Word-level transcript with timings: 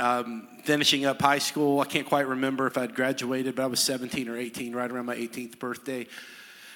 um, 0.00 0.48
finishing 0.64 1.04
up 1.04 1.20
high 1.20 1.38
school. 1.38 1.80
I 1.80 1.84
can't 1.84 2.06
quite 2.06 2.26
remember 2.26 2.66
if 2.66 2.78
I'd 2.78 2.94
graduated, 2.94 3.54
but 3.54 3.62
I 3.62 3.66
was 3.66 3.80
17 3.80 4.28
or 4.28 4.36
18, 4.36 4.74
right 4.74 4.90
around 4.90 5.06
my 5.06 5.16
18th 5.16 5.58
birthday. 5.58 6.06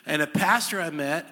And 0.07 0.21
a 0.21 0.27
pastor 0.27 0.81
I 0.81 0.91
met 0.91 1.27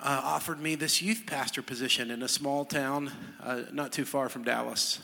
uh, 0.00 0.20
offered 0.24 0.60
me 0.60 0.76
this 0.76 1.02
youth 1.02 1.24
pastor 1.26 1.60
position 1.60 2.10
in 2.10 2.22
a 2.22 2.28
small 2.28 2.64
town 2.64 3.10
uh, 3.42 3.62
not 3.72 3.92
too 3.92 4.04
far 4.04 4.28
from 4.28 4.44
Dallas. 4.44 5.00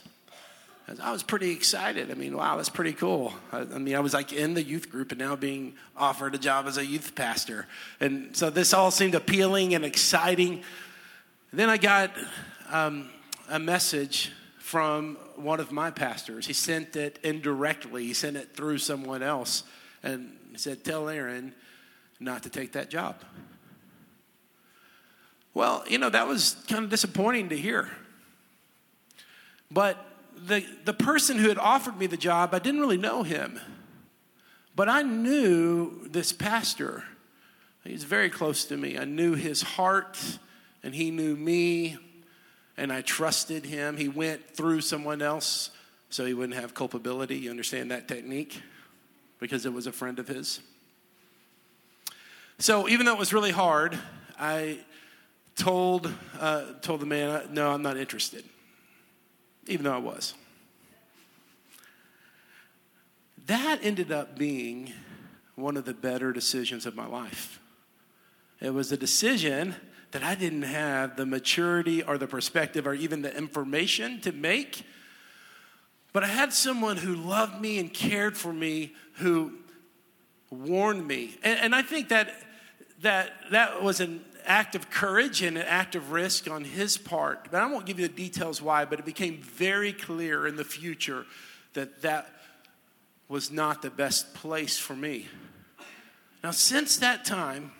I 1.02 1.12
was 1.12 1.22
pretty 1.22 1.50
excited. 1.50 2.10
I 2.10 2.14
mean, 2.14 2.34
wow, 2.34 2.56
that's 2.56 2.70
pretty 2.70 2.94
cool. 2.94 3.34
I, 3.52 3.58
I, 3.58 3.64
mean, 3.78 3.94
I 3.94 4.00
was 4.00 4.14
like 4.14 4.32
in 4.32 4.54
the 4.54 4.62
youth 4.62 4.90
group 4.90 5.10
and 5.12 5.18
now 5.18 5.36
being 5.36 5.74
offered 5.94 6.34
a 6.34 6.38
job 6.38 6.66
as 6.66 6.78
a 6.78 6.86
youth 6.86 7.14
pastor. 7.14 7.66
And 8.00 8.34
so 8.34 8.48
this 8.48 8.72
all 8.72 8.90
seemed 8.90 9.14
appealing 9.14 9.74
and 9.74 9.84
exciting. 9.84 10.62
And 11.50 11.60
then 11.60 11.68
I 11.68 11.76
got 11.76 12.12
um, 12.70 13.10
a 13.50 13.58
message 13.58 14.32
from 14.68 15.16
one 15.36 15.60
of 15.60 15.72
my 15.72 15.90
pastors. 15.90 16.46
He 16.46 16.52
sent 16.52 16.94
it 16.94 17.18
indirectly, 17.22 18.04
he 18.04 18.12
sent 18.12 18.36
it 18.36 18.54
through 18.54 18.76
someone 18.76 19.22
else. 19.22 19.62
And 20.02 20.36
said, 20.56 20.84
Tell 20.84 21.08
Aaron 21.08 21.54
not 22.20 22.42
to 22.42 22.50
take 22.50 22.72
that 22.72 22.90
job. 22.90 23.16
Well, 25.54 25.84
you 25.88 25.96
know, 25.96 26.10
that 26.10 26.28
was 26.28 26.54
kind 26.68 26.84
of 26.84 26.90
disappointing 26.90 27.48
to 27.48 27.56
hear. 27.56 27.88
But 29.70 30.04
the, 30.36 30.62
the 30.84 30.92
person 30.92 31.38
who 31.38 31.48
had 31.48 31.56
offered 31.56 31.98
me 31.98 32.06
the 32.06 32.18
job, 32.18 32.52
I 32.52 32.58
didn't 32.58 32.80
really 32.80 32.98
know 32.98 33.22
him. 33.22 33.58
But 34.76 34.90
I 34.90 35.00
knew 35.00 36.06
this 36.08 36.30
pastor. 36.30 37.04
He's 37.84 38.04
very 38.04 38.28
close 38.28 38.66
to 38.66 38.76
me. 38.76 38.98
I 38.98 39.06
knew 39.06 39.32
his 39.32 39.62
heart, 39.62 40.18
and 40.82 40.94
he 40.94 41.10
knew 41.10 41.36
me, 41.36 41.96
and 42.78 42.92
I 42.92 43.02
trusted 43.02 43.66
him. 43.66 43.96
He 43.96 44.08
went 44.08 44.56
through 44.56 44.80
someone 44.80 45.20
else 45.20 45.70
so 46.08 46.24
he 46.24 46.32
wouldn't 46.32 46.58
have 46.58 46.72
culpability. 46.72 47.36
You 47.36 47.50
understand 47.50 47.90
that 47.90 48.08
technique? 48.08 48.62
Because 49.38 49.66
it 49.66 49.72
was 49.72 49.86
a 49.86 49.92
friend 49.92 50.18
of 50.18 50.28
his. 50.28 50.60
So 52.58 52.88
even 52.88 53.04
though 53.04 53.12
it 53.12 53.18
was 53.18 53.32
really 53.32 53.50
hard, 53.50 53.98
I 54.38 54.78
told, 55.56 56.12
uh, 56.40 56.72
told 56.80 57.00
the 57.00 57.06
man, 57.06 57.48
no, 57.52 57.70
I'm 57.70 57.82
not 57.82 57.96
interested 57.96 58.44
even 59.68 59.84
though 59.84 59.94
I 59.94 59.98
was. 59.98 60.34
That 63.46 63.78
ended 63.82 64.10
up 64.10 64.36
being 64.36 64.92
one 65.54 65.76
of 65.76 65.84
the 65.84 65.94
better 65.94 66.32
decisions 66.32 66.86
of 66.86 66.94
my 66.94 67.06
life. 67.06 67.60
It 68.60 68.74
was 68.74 68.90
a 68.90 68.96
decision 68.96 69.74
that 70.12 70.22
I 70.22 70.34
didn't 70.34 70.62
have 70.62 71.16
the 71.16 71.26
maturity 71.26 72.02
or 72.02 72.18
the 72.18 72.26
perspective 72.26 72.86
or 72.86 72.94
even 72.94 73.22
the 73.22 73.36
information 73.36 74.20
to 74.22 74.32
make. 74.32 74.84
But 76.12 76.24
I 76.24 76.28
had 76.28 76.52
someone 76.52 76.96
who 76.96 77.14
loved 77.14 77.60
me 77.60 77.78
and 77.78 77.92
cared 77.92 78.36
for 78.36 78.52
me 78.52 78.94
who 79.14 79.52
warned 80.50 81.06
me. 81.06 81.36
And, 81.42 81.60
and 81.60 81.74
I 81.74 81.82
think 81.82 82.08
that, 82.08 82.34
that 83.02 83.32
that 83.50 83.82
was 83.82 84.00
an 84.00 84.24
act 84.46 84.74
of 84.74 84.90
courage 84.90 85.42
and 85.42 85.58
an 85.58 85.66
act 85.66 85.94
of 85.94 86.10
risk 86.10 86.50
on 86.50 86.64
his 86.64 86.96
part. 86.96 87.48
But 87.50 87.60
I 87.60 87.66
won't 87.66 87.84
give 87.84 88.00
you 88.00 88.08
the 88.08 88.14
details 88.14 88.62
why, 88.62 88.86
but 88.86 88.98
it 88.98 89.04
became 89.04 89.42
very 89.42 89.92
clear 89.92 90.46
in 90.46 90.56
the 90.56 90.64
future 90.64 91.26
that 91.74 92.00
that 92.02 92.32
was 93.28 93.50
not 93.50 93.82
the 93.82 93.90
best 93.90 94.32
place 94.32 94.78
for 94.78 94.96
me. 94.96 95.26
Now, 96.42 96.52
since 96.52 96.96
that 96.98 97.26
time, 97.26 97.72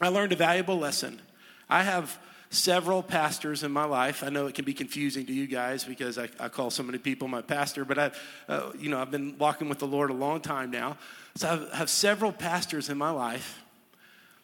I 0.00 0.08
learned 0.08 0.32
a 0.32 0.36
valuable 0.36 0.78
lesson. 0.78 1.20
I 1.68 1.82
have 1.82 2.18
several 2.50 3.02
pastors 3.02 3.62
in 3.62 3.72
my 3.72 3.84
life. 3.84 4.22
I 4.22 4.28
know 4.28 4.46
it 4.46 4.54
can 4.54 4.64
be 4.64 4.74
confusing 4.74 5.24
to 5.26 5.32
you 5.32 5.46
guys 5.46 5.84
because 5.84 6.18
I, 6.18 6.28
I 6.38 6.48
call 6.48 6.70
so 6.70 6.82
many 6.82 6.98
people 6.98 7.26
my 7.26 7.40
pastor, 7.40 7.84
but 7.84 7.98
I've, 7.98 8.20
uh, 8.48 8.72
you 8.78 8.90
know, 8.90 9.00
I've 9.00 9.10
been 9.10 9.36
walking 9.38 9.68
with 9.68 9.78
the 9.78 9.86
Lord 9.86 10.10
a 10.10 10.14
long 10.14 10.40
time 10.40 10.70
now. 10.70 10.98
So 11.34 11.68
I 11.72 11.76
have 11.76 11.88
several 11.88 12.30
pastors 12.30 12.90
in 12.90 12.98
my 12.98 13.10
life 13.10 13.62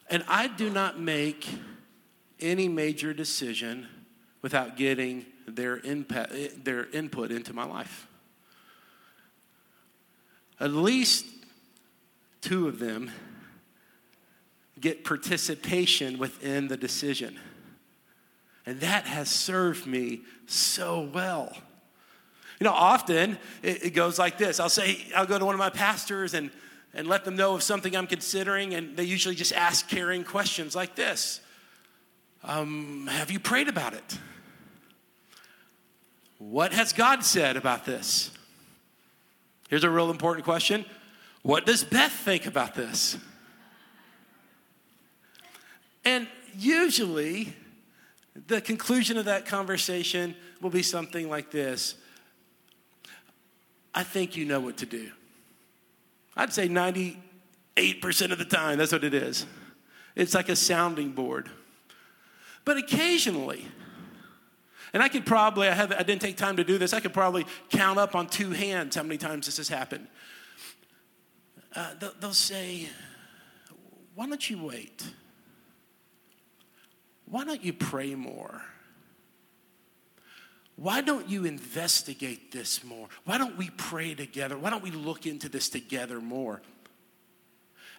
and 0.09 0.23
I 0.27 0.47
do 0.47 0.71
not 0.71 0.99
make 0.99 1.47
any 2.39 2.67
major 2.67 3.13
decision 3.13 3.87
without 4.41 4.75
getting 4.75 5.25
their, 5.47 5.77
impact, 5.77 6.63
their 6.63 6.89
input 6.89 7.31
into 7.31 7.53
my 7.53 7.65
life. 7.65 8.07
At 10.59 10.71
least 10.71 11.25
two 12.41 12.67
of 12.67 12.79
them 12.79 13.11
get 14.79 15.03
participation 15.03 16.17
within 16.17 16.67
the 16.67 16.77
decision. 16.77 17.37
And 18.65 18.79
that 18.81 19.05
has 19.05 19.29
served 19.29 19.85
me 19.87 20.21
so 20.45 21.01
well. 21.13 21.55
You 22.59 22.65
know, 22.65 22.73
often 22.73 23.37
it, 23.63 23.85
it, 23.85 23.89
goes 23.91 24.19
like 24.19 24.37
this 24.37 24.59
I'll 24.59 24.69
say, 24.69 25.07
I'll 25.15 25.25
go 25.25 25.39
to 25.39 25.45
one 25.45 25.55
of 25.55 25.59
my 25.59 25.69
pastors 25.69 26.33
and 26.33 26.51
and 26.93 27.07
let 27.07 27.23
them 27.23 27.35
know 27.35 27.55
of 27.55 27.63
something 27.63 27.95
I'm 27.95 28.07
considering. 28.07 28.73
And 28.73 28.97
they 28.97 29.03
usually 29.03 29.35
just 29.35 29.53
ask 29.53 29.87
caring 29.87 30.23
questions 30.23 30.75
like 30.75 30.95
this 30.95 31.41
um, 32.43 33.07
Have 33.07 33.31
you 33.31 33.39
prayed 33.39 33.67
about 33.67 33.93
it? 33.93 34.17
What 36.37 36.71
has 36.73 36.93
God 36.93 37.23
said 37.23 37.57
about 37.57 37.85
this? 37.85 38.31
Here's 39.69 39.83
a 39.83 39.89
real 39.89 40.09
important 40.09 40.45
question 40.45 40.85
What 41.41 41.65
does 41.65 41.83
Beth 41.83 42.11
think 42.11 42.45
about 42.45 42.75
this? 42.75 43.17
And 46.09 46.27
usually, 46.57 47.53
the 48.47 48.61
conclusion 48.61 49.17
of 49.17 49.25
that 49.25 49.45
conversation 49.45 50.35
will 50.59 50.71
be 50.71 50.81
something 50.81 51.29
like 51.29 51.51
this 51.51 51.95
I 53.93 54.03
think 54.03 54.35
you 54.35 54.45
know 54.45 54.59
what 54.59 54.77
to 54.77 54.87
do. 54.87 55.11
I'd 56.35 56.51
say 56.51 56.67
98% 56.67 57.17
of 58.31 58.39
the 58.39 58.45
time, 58.45 58.79
that's 58.79 58.91
what 58.91 59.03
it 59.03 59.13
is. 59.13 59.45
It's 60.15 60.33
like 60.33 60.49
a 60.49 60.55
sounding 60.55 61.11
board. 61.11 61.49
But 62.65 62.77
occasionally, 62.77 63.67
and 64.93 65.03
I 65.03 65.09
could 65.09 65.27
probably, 65.27 65.67
I, 65.67 65.73
have, 65.73 65.91
I 65.91 66.01
didn't 66.01 66.21
take 66.21 66.37
time 66.37 66.55
to 66.57 66.63
do 66.63 66.79
this, 66.79 66.91
I 66.91 67.01
could 67.01 67.13
probably 67.13 67.45
count 67.69 67.99
up 67.99 68.15
on 68.15 68.27
two 68.27 68.49
hands 68.49 68.95
how 68.95 69.03
many 69.03 69.17
times 69.19 69.45
this 69.45 69.57
has 69.57 69.69
happened. 69.69 70.07
Uh, 71.75 71.93
they'll, 71.99 72.13
they'll 72.19 72.33
say, 72.33 72.89
Why 74.15 74.27
don't 74.27 74.49
you 74.49 74.63
wait? 74.63 75.03
Why 77.29 77.45
don't 77.45 77.63
you 77.63 77.73
pray 77.73 78.15
more? 78.15 78.61
why 80.79 81.01
don't 81.01 81.29
you 81.29 81.43
investigate 81.43 82.53
this 82.53 82.85
more? 82.85 83.09
Why 83.25 83.37
don't 83.37 83.57
we 83.57 83.69
pray 83.69 84.15
together? 84.15 84.57
Why 84.57 84.69
don't 84.69 84.83
we 84.83 84.91
look 84.91 85.25
into 85.25 85.49
this 85.49 85.67
together 85.67 86.21
more? 86.21 86.61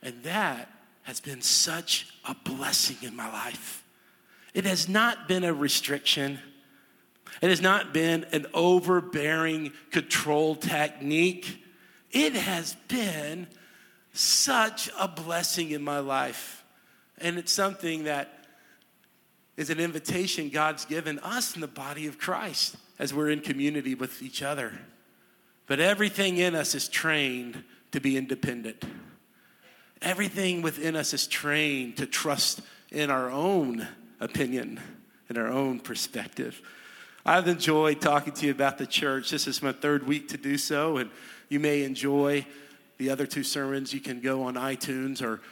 And 0.03 0.23
that 0.23 0.71
has 1.03 1.21
been 1.21 1.43
such 1.43 2.09
a 2.27 2.35
blessing 2.35 2.97
in 3.03 3.15
my 3.15 3.31
life. 3.31 3.85
It 4.55 4.65
has 4.65 4.89
not 4.89 5.29
been 5.29 5.45
a 5.45 5.53
restriction. 5.53 6.39
It 7.43 7.51
has 7.51 7.61
not 7.61 7.93
been 7.93 8.25
an 8.33 8.47
overbearing 8.55 9.73
control 9.91 10.55
technique. 10.55 11.63
It 12.11 12.33
has 12.33 12.77
been 12.89 13.47
such 14.15 14.89
a 14.99 15.07
blessing 15.07 15.71
in 15.73 15.83
my 15.83 15.99
life. 15.99 16.65
And 17.19 17.37
it's 17.37 17.53
something 17.53 18.05
that 18.05 18.40
is 19.61 19.69
an 19.69 19.79
invitation 19.79 20.49
God's 20.49 20.87
given 20.87 21.19
us 21.19 21.55
in 21.55 21.61
the 21.61 21.69
body 21.69 22.07
of 22.07 22.19
Christ 22.19 22.79
as 22.99 23.13
we're 23.13 23.29
in 23.29 23.41
community 23.41 23.95
with 23.95 24.23
each 24.23 24.43
other. 24.43 24.73
But 25.67 25.81
everything 25.81 26.39
in 26.39 26.55
us 26.55 26.75
is 26.75 26.89
trained 26.89 27.63
to 27.93 28.01
be 28.01 28.17
independent. 28.17 28.83
Everything 30.01 30.63
within 30.63 30.97
us 30.97 31.13
is 31.13 31.27
trained 31.27 31.99
to 31.99 32.07
trust 32.07 32.63
in 32.91 33.11
our 33.11 33.31
own 33.31 33.87
opinion 34.19 34.81
in 35.29 35.37
our 35.37 35.49
own 35.49 35.79
perspective. 35.79 36.63
I've 37.27 37.47
enjoyed 37.47 38.01
talking 38.01 38.33
to 38.33 38.47
you 38.47 38.53
about 38.53 38.79
the 38.79 38.87
church. 38.87 39.29
This 39.29 39.47
is 39.47 39.63
my 39.63 39.73
third 39.73 40.07
week 40.07 40.29
to 40.29 40.39
do 40.39 40.57
so, 40.57 40.97
and 40.97 41.11
you 41.51 41.61
may 41.61 41.85
enjoy 41.85 42.47
the 42.97 43.11
other 43.11 43.27
two 43.27 43.45
sermons. 43.45 43.93
You 43.93 44.01
can 44.01 44.23
go 44.23 44.43
on 44.45 44.55
iTunes 44.55 45.21
or 45.21 45.43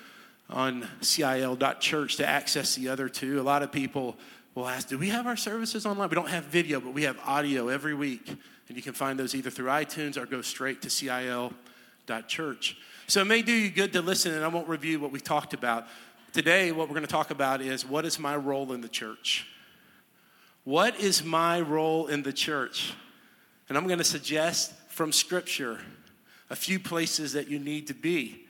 on 0.51 0.89
CIL.church 1.01 2.17
to 2.17 2.27
access 2.27 2.75
the 2.75 2.89
other 2.89 3.09
two. 3.09 3.41
A 3.41 3.43
lot 3.43 3.63
of 3.63 3.71
people 3.71 4.17
will 4.55 4.69
ask, 4.69 4.89
Do 4.89 4.99
we 4.99 5.09
have 5.09 5.27
our 5.27 5.37
services 5.37 5.87
online? 5.87 6.09
We 6.09 6.15
don't 6.15 6.29
have 6.29 6.45
video, 6.45 6.81
but 6.81 6.95
we 6.95 7.03
have 7.03 7.19
audio 7.25 7.69
every 7.69 7.95
week. 7.95 8.29
And 8.69 8.77
you 8.77 8.83
can 8.83 8.93
find 8.93 9.19
those 9.19 9.35
either 9.35 9.51
through 9.51 9.67
iTunes 9.67 10.17
or 10.17 10.27
go 10.27 10.43
straight 10.43 10.83
to 10.83 10.91
CIL.church. 10.91 12.77
So 13.07 13.23
it 13.23 13.25
may 13.25 13.41
do 13.41 13.53
you 13.53 13.71
good 13.71 13.93
to 13.95 14.03
listen, 14.03 14.35
and 14.35 14.45
I 14.45 14.49
won't 14.49 14.69
review 14.69 15.01
what 15.01 15.13
we 15.13 15.21
talked 15.21 15.55
about. 15.55 15.87
Today, 16.33 16.73
what 16.73 16.89
we're 16.89 16.95
going 16.95 17.07
to 17.07 17.11
talk 17.13 17.31
about 17.31 17.63
is 17.63 17.87
what 17.87 18.05
is 18.05 18.19
my 18.19 18.37
role 18.37 18.73
in 18.73 18.83
the 18.83 18.89
church? 18.89 19.47
What 20.65 21.01
is 21.01 21.25
my 21.25 21.63
role 21.63 22.09
in 22.09 22.23
the 22.23 22.33
church? 22.33 22.93
And 23.69 23.79
I'm 23.79 23.87
going 23.87 23.99
to 23.99 24.05
suggest 24.05 24.75
from 24.89 25.13
Scripture 25.13 25.79
a 26.51 26.57
few 26.57 26.79
places 26.79 27.33
that 27.33 27.49
you 27.49 27.59
need 27.59 27.87
to 27.87 27.95
be. 27.95 28.47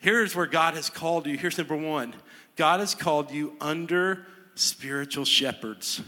Here's 0.00 0.34
where 0.34 0.46
God 0.46 0.74
has 0.74 0.90
called 0.90 1.26
you. 1.26 1.36
Here's 1.36 1.58
number 1.58 1.76
one 1.76 2.14
God 2.56 2.80
has 2.80 2.94
called 2.94 3.30
you 3.30 3.54
under 3.60 4.26
spiritual 4.54 5.24
shepherds. 5.24 6.02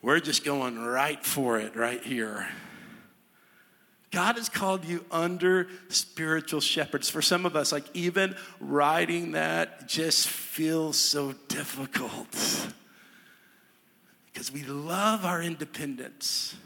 We're 0.00 0.20
just 0.20 0.44
going 0.44 0.78
right 0.78 1.24
for 1.24 1.58
it 1.58 1.76
right 1.76 2.02
here. 2.02 2.48
God 4.10 4.36
has 4.36 4.50
called 4.50 4.84
you 4.84 5.06
under 5.10 5.68
spiritual 5.88 6.60
shepherds. 6.60 7.08
For 7.08 7.22
some 7.22 7.46
of 7.46 7.56
us, 7.56 7.72
like 7.72 7.84
even 7.94 8.36
writing 8.60 9.32
that 9.32 9.88
just 9.88 10.28
feels 10.28 10.98
so 10.98 11.32
difficult 11.48 12.26
because 14.32 14.52
we 14.52 14.64
love 14.64 15.24
our 15.24 15.42
independence. 15.42 16.56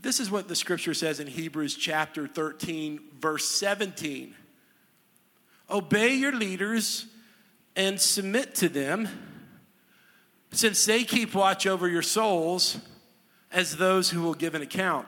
But 0.00 0.06
this 0.06 0.18
is 0.18 0.30
what 0.30 0.48
the 0.48 0.56
scripture 0.56 0.94
says 0.94 1.20
in 1.20 1.26
Hebrews 1.26 1.76
chapter 1.76 2.26
13, 2.26 3.00
verse 3.18 3.44
17 3.46 4.34
Obey 5.68 6.14
your 6.14 6.32
leaders 6.32 7.04
and 7.76 8.00
submit 8.00 8.54
to 8.54 8.70
them, 8.70 9.10
since 10.52 10.86
they 10.86 11.04
keep 11.04 11.34
watch 11.34 11.66
over 11.66 11.86
your 11.86 12.00
souls 12.00 12.78
as 13.52 13.76
those 13.76 14.08
who 14.08 14.22
will 14.22 14.32
give 14.32 14.54
an 14.54 14.62
account, 14.62 15.06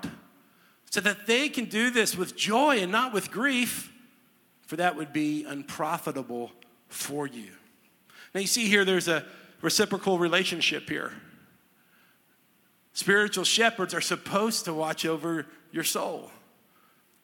so 0.91 1.01
that 1.01 1.27
they 1.27 1.49
can 1.49 1.65
do 1.65 1.89
this 1.89 2.15
with 2.15 2.37
joy 2.37 2.81
and 2.81 2.93
not 2.93 3.15
with 3.15 3.31
grief, 3.31 3.91
for 4.67 4.77
that 4.77 4.95
would 4.95 5.15
be 5.15 5.47
unprofitable 5.47 6.53
for 6.89 7.27
you. 7.27 7.49
Now, 8.35 8.43
you 8.43 8.47
see 8.47 8.69
here, 8.69 8.85
there's 8.85 9.09
a 9.09 9.25
reciprocal 9.63 10.19
relationship 10.19 10.87
here. 10.91 11.13
Spiritual 12.93 13.45
shepherds 13.45 13.95
are 13.95 14.01
supposed 14.01 14.67
to 14.67 14.75
watch 14.75 15.07
over 15.07 15.47
your 15.71 15.85
soul. 15.85 16.31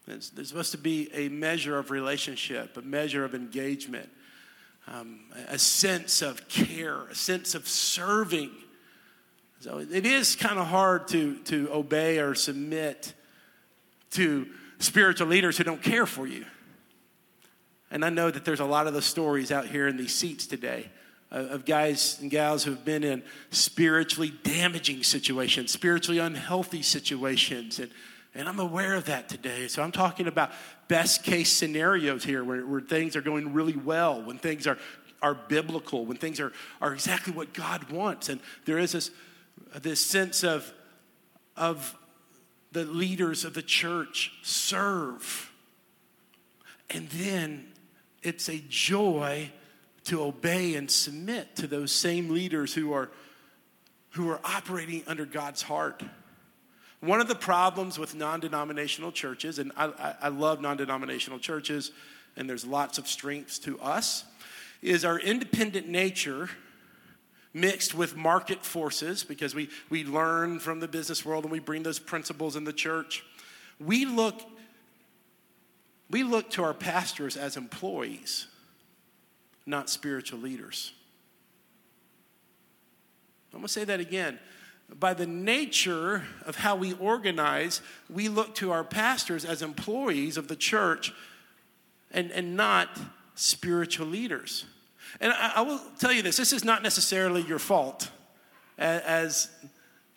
There's, 0.07 0.33
supposed 0.49 0.73
to 0.73 0.79
be 0.79 1.11
a 1.13 1.29
measure 1.29 1.79
of 1.79 1.91
relationship, 1.91 2.79
a 2.79 2.83
measure 2.83 3.25
of 3.25 3.35
engagement, 3.35 4.09
um, 4.87 5.21
a 5.49 5.59
sense 5.59 6.23
of 6.23 6.49
care, 6.49 7.03
a 7.09 7.15
sense 7.15 7.55
of 7.55 7.69
serving. 7.69 8.51
So 9.61 9.79
it 9.79 10.07
is 10.07 10.35
kind 10.35 10.59
of 10.59 10.67
hard 10.67 11.09
to, 11.09 11.37
to 11.45 11.69
obey 11.71 12.21
or 12.21 12.35
submit 12.35 13.13
to 14.13 14.47
spiritual 14.79 15.27
leaders 15.27 15.59
who 15.59 15.65
don't 15.65 15.83
care 15.83 16.07
for 16.07 16.27
you. 16.27 16.47
And 17.91 18.03
I 18.03 18.09
know 18.09 18.31
that 18.31 18.47
there's 18.47 18.61
a 18.61 18.65
lot 18.65 18.87
of 18.87 18.95
the 18.95 19.03
stories 19.03 19.53
out 19.53 19.67
here 19.67 19.87
in 19.87 19.99
these 19.99 20.15
seats 20.15 20.47
today 20.47 20.91
of 21.31 21.65
guys 21.65 22.19
and 22.21 22.31
gals 22.31 22.65
who 22.65 22.71
have 22.71 22.85
been 22.85 23.05
in 23.05 23.23
spiritually 23.51 24.33
damaging 24.43 25.03
situations, 25.03 25.71
spiritually 25.71 26.19
unhealthy 26.19 26.83
situations. 26.83 27.79
And, 27.79 27.91
and 28.35 28.49
I'm 28.49 28.59
aware 28.59 28.95
of 28.95 29.07
that 29.07 29.29
today. 29.29 29.69
So 29.69 29.83
I'm 29.83 29.93
talking 29.93 30.27
about 30.27 30.51
best 30.89 31.23
case 31.25 31.53
scenarios 31.53 32.25
here 32.25 32.43
where, 32.43 32.67
where 32.67 32.81
things 32.81 33.15
are 33.15 33.21
going 33.21 33.53
really 33.53 33.77
well, 33.77 34.23
when 34.23 34.39
things 34.39 34.67
are, 34.67 34.79
are 35.21 35.35
biblical, 35.35 36.07
when 36.07 36.17
things 36.17 36.41
are, 36.41 36.53
are 36.81 36.95
exactly 36.95 37.33
what 37.33 37.53
God 37.53 37.91
wants. 37.91 38.31
And 38.31 38.41
there 38.65 38.79
is 38.79 38.93
this, 38.93 39.11
this 39.83 40.01
sense 40.01 40.45
of, 40.45 40.73
of 41.57 41.95
the 42.73 42.85
leaders 42.85 43.45
of 43.45 43.53
the 43.53 43.63
church 43.63 44.33
serve. 44.43 45.53
And 46.89 47.09
then 47.11 47.67
it's 48.23 48.49
a 48.49 48.63
joy 48.69 49.51
to 50.09 50.23
obey 50.23 50.75
and 50.75 50.91
submit 50.91 51.55
to 51.57 51.67
those 51.67 51.93
same 51.93 52.31
leaders 52.31 52.73
who 52.73 52.95
are, 52.95 53.11
who 54.11 54.31
are 54.31 54.41
operating 54.43 55.03
under 55.07 55.27
God's 55.27 55.61
heart. 55.61 56.03
One 57.01 57.21
of 57.21 57.29
the 57.29 57.35
problems 57.35 57.99
with 57.99 58.15
non 58.15 58.41
denominational 58.41 59.13
churches, 59.13 59.59
and 59.59 59.71
I, 59.77 60.15
I 60.23 60.29
love 60.29 60.63
non 60.63 60.79
denominational 60.79 61.39
churches, 61.39 61.93
and 62.37 62.49
there's 62.49 62.65
lots 62.65 62.97
of 62.97 63.07
strengths 63.07 63.59
to 63.61 63.79
us, 63.81 64.25
is 64.81 65.05
our 65.05 65.19
independent 65.19 65.89
nature 65.89 66.49
mixed 67.53 67.95
with 67.95 68.17
market 68.17 68.65
forces 68.65 69.25
because 69.25 69.55
we, 69.55 69.69
we 69.91 70.05
learn 70.05 70.59
from 70.59 70.81
the 70.81 70.89
business 70.89 71.25
world 71.25 71.45
and 71.45 71.53
we 71.53 71.59
bring 71.59 71.83
those 71.83 71.99
principles 71.99 72.57
in 72.57 72.65
the 72.65 72.73
church. 72.73 73.25
We 73.79 74.07
look, 74.07 74.41
we 76.09 76.23
look 76.23 76.51
to 76.53 76.63
our 76.63 76.75
pastors 76.75 77.37
as 77.37 77.59
employees 77.59 78.47
not 79.69 79.91
spiritual 79.91 80.41
leaders. 80.41 80.93
I'm 83.53 83.61
going 83.61 83.67
to 83.67 83.73
say 83.73 83.85
that 83.85 84.01
again. 84.01 84.39
By 84.99 85.13
the 85.13 85.27
nature 85.27 86.25
of 86.47 86.57
how 86.57 86.75
we 86.75 86.95
organize, 86.95 87.83
we 88.09 88.29
look 88.29 88.55
to 88.57 88.73
our 88.73 88.83
pastors 88.83 89.45
as 89.45 89.61
employees 89.61 90.39
of 90.39 90.49
the 90.49 90.57
church 90.57 91.13
and, 92.11 92.31
and 92.31 92.57
not 92.57 92.89
spiritual 93.35 94.07
leaders. 94.07 94.65
And 95.21 95.33
I, 95.33 95.53
I 95.57 95.61
will 95.61 95.81
tell 95.99 96.13
you 96.13 96.23
this 96.23 96.39
this 96.39 96.55
is 96.55 96.65
not 96.65 96.83
necessarily 96.83 97.43
your 97.43 97.59
fault 97.59 98.11
as, 98.79 99.03
as 99.03 99.51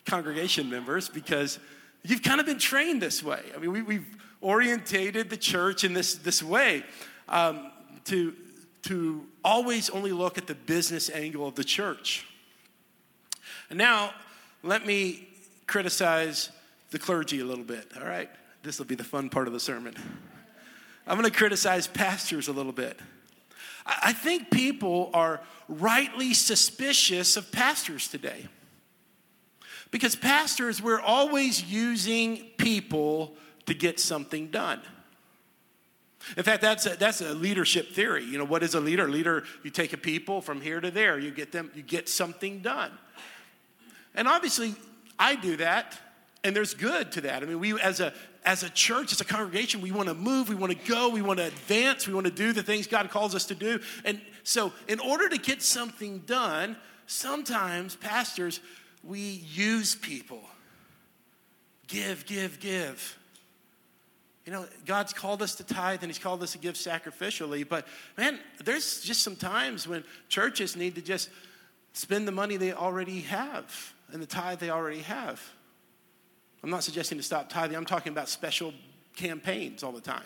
congregation 0.06 0.70
members 0.70 1.10
because 1.10 1.58
you've 2.02 2.22
kind 2.22 2.40
of 2.40 2.46
been 2.46 2.58
trained 2.58 3.02
this 3.02 3.22
way. 3.22 3.42
I 3.54 3.58
mean, 3.58 3.84
we, 3.84 3.96
have 3.96 4.06
orientated 4.40 5.28
the 5.28 5.36
church 5.36 5.84
in 5.84 5.92
this, 5.92 6.14
this 6.14 6.42
way 6.42 6.82
um, 7.28 7.70
to 8.06 8.34
to 8.82 9.26
always 9.44 9.90
only 9.90 10.12
look 10.12 10.38
at 10.38 10.46
the 10.46 10.54
business 10.54 11.10
angle 11.10 11.46
of 11.46 11.54
the 11.54 11.64
church. 11.64 12.26
And 13.70 13.78
now, 13.78 14.12
let 14.62 14.86
me 14.86 15.28
criticize 15.66 16.50
the 16.90 16.98
clergy 16.98 17.40
a 17.40 17.44
little 17.44 17.64
bit, 17.64 17.90
all 17.98 18.06
right? 18.06 18.28
This 18.62 18.78
will 18.78 18.86
be 18.86 18.94
the 18.94 19.04
fun 19.04 19.28
part 19.28 19.46
of 19.46 19.52
the 19.52 19.60
sermon. 19.60 19.94
I'm 21.06 21.18
going 21.18 21.30
to 21.30 21.36
criticize 21.36 21.86
pastors 21.86 22.48
a 22.48 22.52
little 22.52 22.72
bit. 22.72 23.00
I 23.84 24.12
think 24.12 24.50
people 24.50 25.10
are 25.12 25.40
rightly 25.68 26.34
suspicious 26.34 27.36
of 27.36 27.50
pastors 27.50 28.06
today. 28.08 28.46
Because 29.90 30.14
pastors, 30.14 30.80
we're 30.80 31.00
always 31.00 31.64
using 31.64 32.50
people 32.56 33.34
to 33.66 33.74
get 33.74 33.98
something 33.98 34.48
done. 34.48 34.80
In 36.36 36.42
fact, 36.42 36.62
that's 36.62 36.86
a, 36.86 36.90
that's 36.96 37.20
a 37.20 37.34
leadership 37.34 37.92
theory. 37.92 38.24
You 38.24 38.38
know, 38.38 38.44
what 38.44 38.62
is 38.62 38.74
a 38.74 38.80
leader? 38.80 39.06
A 39.06 39.10
leader, 39.10 39.44
you 39.62 39.70
take 39.70 39.92
a 39.92 39.96
people 39.96 40.40
from 40.40 40.60
here 40.60 40.80
to 40.80 40.90
there, 40.90 41.18
you 41.18 41.30
get 41.30 41.52
them, 41.52 41.70
you 41.74 41.82
get 41.82 42.08
something 42.08 42.60
done. 42.60 42.90
And 44.14 44.28
obviously, 44.28 44.74
I 45.18 45.36
do 45.36 45.56
that, 45.56 45.98
and 46.44 46.54
there's 46.54 46.74
good 46.74 47.12
to 47.12 47.22
that. 47.22 47.42
I 47.42 47.46
mean, 47.46 47.60
we 47.60 47.80
as 47.80 48.00
a 48.00 48.12
as 48.44 48.62
a 48.62 48.70
church, 48.70 49.12
as 49.12 49.20
a 49.20 49.24
congregation, 49.24 49.80
we 49.80 49.92
want 49.92 50.08
to 50.08 50.14
move, 50.14 50.48
we 50.48 50.56
want 50.56 50.72
to 50.72 50.88
go, 50.88 51.08
we 51.08 51.22
want 51.22 51.38
to 51.38 51.46
advance, 51.46 52.08
we 52.08 52.14
want 52.14 52.26
to 52.26 52.32
do 52.32 52.52
the 52.52 52.62
things 52.62 52.88
God 52.88 53.08
calls 53.10 53.34
us 53.34 53.46
to 53.46 53.54
do. 53.54 53.78
And 54.04 54.20
so, 54.42 54.72
in 54.88 54.98
order 54.98 55.28
to 55.28 55.38
get 55.38 55.62
something 55.62 56.18
done, 56.26 56.76
sometimes 57.06 57.94
pastors 57.94 58.60
we 59.04 59.20
use 59.20 59.94
people. 59.94 60.42
Give, 61.86 62.24
give, 62.26 62.58
give. 62.60 63.18
You 64.44 64.52
know, 64.52 64.66
God's 64.86 65.12
called 65.12 65.40
us 65.40 65.54
to 65.56 65.64
tithe 65.64 66.02
and 66.02 66.10
He's 66.10 66.18
called 66.18 66.42
us 66.42 66.52
to 66.52 66.58
give 66.58 66.74
sacrificially, 66.74 67.68
but 67.68 67.86
man, 68.16 68.40
there's 68.64 69.00
just 69.00 69.22
some 69.22 69.36
times 69.36 69.86
when 69.86 70.02
churches 70.28 70.76
need 70.76 70.96
to 70.96 71.02
just 71.02 71.30
spend 71.92 72.26
the 72.26 72.32
money 72.32 72.56
they 72.56 72.72
already 72.72 73.20
have 73.20 73.94
and 74.12 74.20
the 74.20 74.26
tithe 74.26 74.58
they 74.58 74.70
already 74.70 75.02
have. 75.02 75.40
I'm 76.62 76.70
not 76.70 76.84
suggesting 76.84 77.18
to 77.18 77.24
stop 77.24 77.48
tithing, 77.48 77.76
I'm 77.76 77.86
talking 77.86 78.12
about 78.12 78.28
special 78.28 78.72
campaigns 79.16 79.82
all 79.82 79.92
the 79.92 80.00
time. 80.00 80.24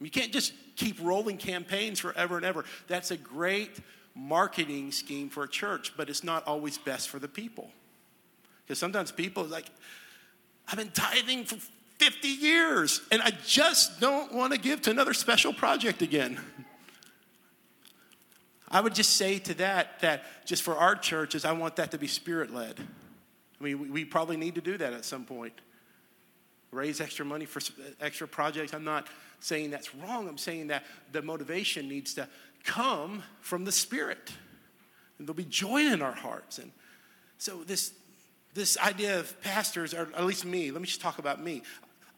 You 0.00 0.10
can't 0.10 0.32
just 0.32 0.54
keep 0.76 0.96
rolling 1.02 1.36
campaigns 1.36 2.00
forever 2.00 2.36
and 2.36 2.46
ever. 2.46 2.64
That's 2.88 3.10
a 3.10 3.16
great 3.18 3.78
marketing 4.14 4.92
scheme 4.92 5.28
for 5.28 5.44
a 5.44 5.48
church, 5.48 5.92
but 5.96 6.08
it's 6.08 6.24
not 6.24 6.46
always 6.46 6.78
best 6.78 7.10
for 7.10 7.18
the 7.18 7.28
people. 7.28 7.70
Because 8.64 8.78
sometimes 8.78 9.12
people 9.12 9.44
like, 9.44 9.66
I've 10.68 10.78
been 10.78 10.90
tithing 10.90 11.44
for 11.44 11.56
50 12.00 12.28
years, 12.28 13.02
and 13.12 13.20
I 13.20 13.30
just 13.46 14.00
don't 14.00 14.32
want 14.32 14.54
to 14.54 14.58
give 14.58 14.80
to 14.82 14.90
another 14.90 15.12
special 15.12 15.52
project 15.52 16.00
again. 16.00 16.40
I 18.70 18.80
would 18.80 18.94
just 18.94 19.18
say 19.18 19.38
to 19.40 19.54
that, 19.54 20.00
that 20.00 20.46
just 20.46 20.62
for 20.62 20.76
our 20.78 20.96
churches, 20.96 21.44
I 21.44 21.52
want 21.52 21.76
that 21.76 21.90
to 21.90 21.98
be 21.98 22.06
spirit 22.06 22.54
led. 22.54 22.80
I 23.60 23.64
mean, 23.64 23.92
we, 23.92 24.06
probably 24.06 24.38
need 24.38 24.54
to 24.54 24.62
do 24.62 24.78
that 24.78 24.94
at 24.94 25.04
some 25.04 25.26
point. 25.26 25.52
Raise 26.70 27.02
extra 27.02 27.26
money 27.26 27.44
for 27.44 27.58
uh, 27.58 27.90
extra 28.00 28.26
projects. 28.26 28.72
I'm 28.72 28.84
not 28.84 29.06
saying 29.40 29.70
that's 29.70 29.94
wrong. 29.94 30.26
I'm 30.26 30.38
saying 30.38 30.68
that 30.68 30.84
the 31.12 31.20
motivation 31.20 31.86
needs 31.86 32.14
to 32.14 32.26
come 32.64 33.22
from 33.42 33.66
the 33.66 33.72
Spirit. 33.72 34.32
And 35.18 35.28
there'll 35.28 35.36
be 35.36 35.44
joy 35.44 35.82
in 35.82 36.00
our 36.00 36.12
hearts. 36.12 36.58
And 36.58 36.72
so, 37.36 37.62
this, 37.64 37.92
this 38.54 38.78
idea 38.78 39.20
of 39.20 39.38
pastors, 39.42 39.92
or 39.92 40.08
at 40.16 40.24
least 40.24 40.46
me, 40.46 40.70
let 40.70 40.80
me 40.80 40.86
just 40.86 41.02
talk 41.02 41.18
about 41.18 41.42
me 41.42 41.62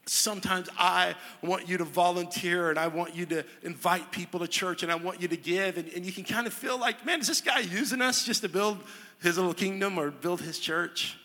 sometimes 0.05 0.69
I 0.77 1.15
want 1.41 1.69
you 1.69 1.77
to 1.77 1.83
volunteer 1.83 2.69
and 2.69 2.77
I 2.77 2.87
want 2.87 3.15
you 3.15 3.25
to 3.27 3.45
invite 3.61 4.11
people 4.11 4.39
to 4.41 4.47
church 4.47 4.83
and 4.83 4.91
I 4.91 4.95
want 4.95 5.21
you 5.21 5.27
to 5.29 5.37
give. 5.37 5.77
And, 5.77 5.87
and 5.93 6.05
you 6.05 6.11
can 6.11 6.23
kind 6.23 6.45
of 6.47 6.53
feel 6.53 6.77
like, 6.77 7.05
man, 7.05 7.21
is 7.21 7.27
this 7.27 7.41
guy 7.41 7.59
using 7.59 8.01
us 8.01 8.25
just 8.25 8.41
to 8.41 8.49
build 8.49 8.79
his 9.21 9.37
little 9.37 9.53
kingdom 9.53 9.97
or 9.97 10.11
build 10.11 10.41
his 10.41 10.59
church? 10.59 11.17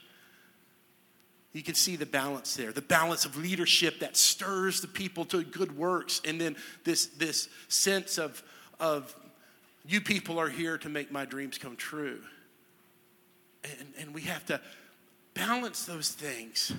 You 1.52 1.62
can 1.62 1.74
see 1.74 1.96
the 1.96 2.06
balance 2.06 2.54
there, 2.54 2.72
the 2.72 2.82
balance 2.82 3.24
of 3.24 3.36
leadership 3.36 4.00
that 4.00 4.16
stirs 4.16 4.80
the 4.80 4.86
people 4.86 5.24
to 5.26 5.42
good 5.42 5.76
works, 5.76 6.20
and 6.24 6.40
then 6.40 6.56
this, 6.84 7.06
this 7.06 7.48
sense 7.68 8.18
of, 8.18 8.42
of 8.78 9.16
you 9.84 10.00
people 10.00 10.38
are 10.38 10.48
here 10.48 10.78
to 10.78 10.88
make 10.88 11.10
my 11.10 11.24
dreams 11.24 11.58
come 11.58 11.74
true. 11.74 12.20
And, 13.64 13.92
and 13.98 14.14
we 14.14 14.22
have 14.22 14.44
to 14.46 14.60
balance 15.34 15.84
those 15.84 16.10
things. 16.10 16.72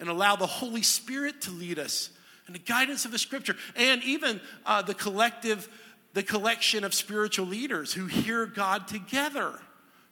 And 0.00 0.08
allow 0.08 0.34
the 0.34 0.46
Holy 0.46 0.82
Spirit 0.82 1.42
to 1.42 1.50
lead 1.50 1.78
us 1.78 2.10
and 2.46 2.54
the 2.56 2.58
guidance 2.58 3.04
of 3.04 3.12
the 3.12 3.18
scripture 3.18 3.54
and 3.76 4.02
even 4.02 4.40
uh, 4.66 4.82
the 4.82 4.94
collective 4.94 5.68
the 6.12 6.22
collection 6.24 6.82
of 6.82 6.92
spiritual 6.92 7.46
leaders 7.46 7.92
who 7.92 8.06
hear 8.06 8.44
god 8.44 8.88
together. 8.88 9.52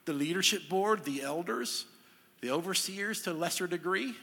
The 0.04 0.12
leadership 0.12 0.68
board 0.68 1.04
the 1.04 1.22
elders 1.22 1.86
the 2.40 2.50
overseers 2.50 3.22
to 3.22 3.32
a 3.32 3.34
lesser 3.34 3.66
degree 3.66 4.14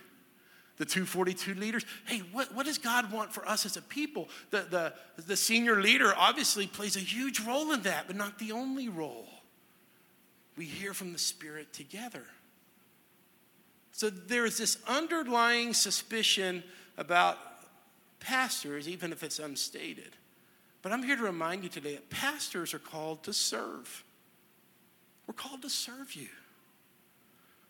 the 0.77 0.85
242 0.85 1.55
leaders. 1.55 1.85
Hey 2.05 2.19
what, 2.31 2.53
what 2.55 2.65
does 2.65 2.77
god 2.77 3.11
want 3.11 3.33
for 3.33 3.45
us 3.47 3.65
as 3.65 3.75
a 3.75 3.81
people? 3.81 4.29
The, 4.51 4.65
the, 4.69 4.93
the 5.23 5.35
senior 5.35 5.81
leader 5.81 6.13
obviously 6.15 6.67
plays 6.67 6.95
a 6.95 7.01
huge 7.01 7.41
role 7.41 7.73
in 7.73 7.81
that 7.81 8.07
but 8.07 8.15
not 8.15 8.39
the 8.39 8.53
only 8.53 8.87
role. 8.87 9.27
We 10.55 10.65
hear 10.65 10.93
from 10.93 11.11
the 11.11 11.19
spirit 11.19 11.73
together 11.73 12.23
so 13.95 14.09
there's 14.09 14.57
this 14.57 14.77
underlying 14.89 15.73
suspicion 15.73 16.65
about 16.97 17.37
pastors, 18.19 18.89
even 18.89 19.13
if 19.13 19.23
it's 19.23 19.39
unstated. 19.39 20.17
But 20.81 20.91
I'm 20.91 21.01
here 21.01 21.15
to 21.15 21.23
remind 21.23 21.63
you 21.63 21.69
today 21.69 21.93
that 21.93 22.09
pastors 22.09 22.73
are 22.73 22.79
called 22.79 23.23
to 23.23 23.31
serve. 23.31 24.03
We're 25.25 25.33
called 25.33 25.61
to 25.61 25.69
serve 25.69 26.13
you. 26.13 26.27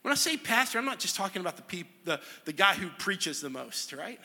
When 0.01 0.12
I 0.12 0.15
say 0.15 0.36
pastor, 0.36 0.79
I'm 0.79 0.86
not 0.86 0.98
just 0.98 1.15
talking 1.15 1.41
about 1.41 1.58
the, 1.58 1.62
peop, 1.62 1.86
the, 2.05 2.20
the 2.46 2.53
guy 2.53 2.74
who 2.74 2.89
preaches 2.98 3.39
the 3.39 3.51
most, 3.51 3.94
right? 3.94 4.20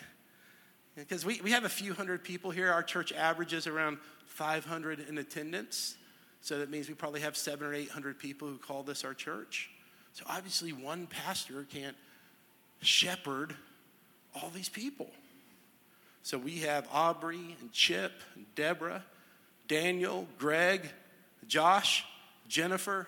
Because 0.96 1.26
we, 1.26 1.42
we 1.42 1.50
have 1.50 1.64
a 1.64 1.68
few 1.68 1.92
hundred 1.92 2.24
people 2.24 2.50
here. 2.50 2.72
Our 2.72 2.82
church 2.82 3.12
averages 3.12 3.66
around 3.66 3.98
500 4.24 5.06
in 5.06 5.18
attendance. 5.18 5.98
So 6.40 6.60
that 6.60 6.70
means 6.70 6.88
we 6.88 6.94
probably 6.94 7.20
have 7.20 7.36
seven 7.36 7.66
or 7.66 7.74
800 7.74 8.18
people 8.18 8.48
who 8.48 8.56
call 8.56 8.84
this 8.84 9.04
our 9.04 9.12
church. 9.12 9.68
So 10.14 10.24
obviously, 10.28 10.72
one 10.72 11.06
pastor 11.06 11.66
can't 11.70 11.96
shepherd 12.82 13.54
all 14.34 14.50
these 14.50 14.68
people. 14.68 15.10
So 16.22 16.38
we 16.38 16.58
have 16.60 16.86
Aubrey 16.92 17.56
and 17.60 17.72
Chip 17.72 18.12
and 18.34 18.44
Deborah, 18.54 19.04
Daniel, 19.68 20.28
Greg, 20.38 20.88
Josh, 21.48 22.04
Jennifer. 22.48 23.06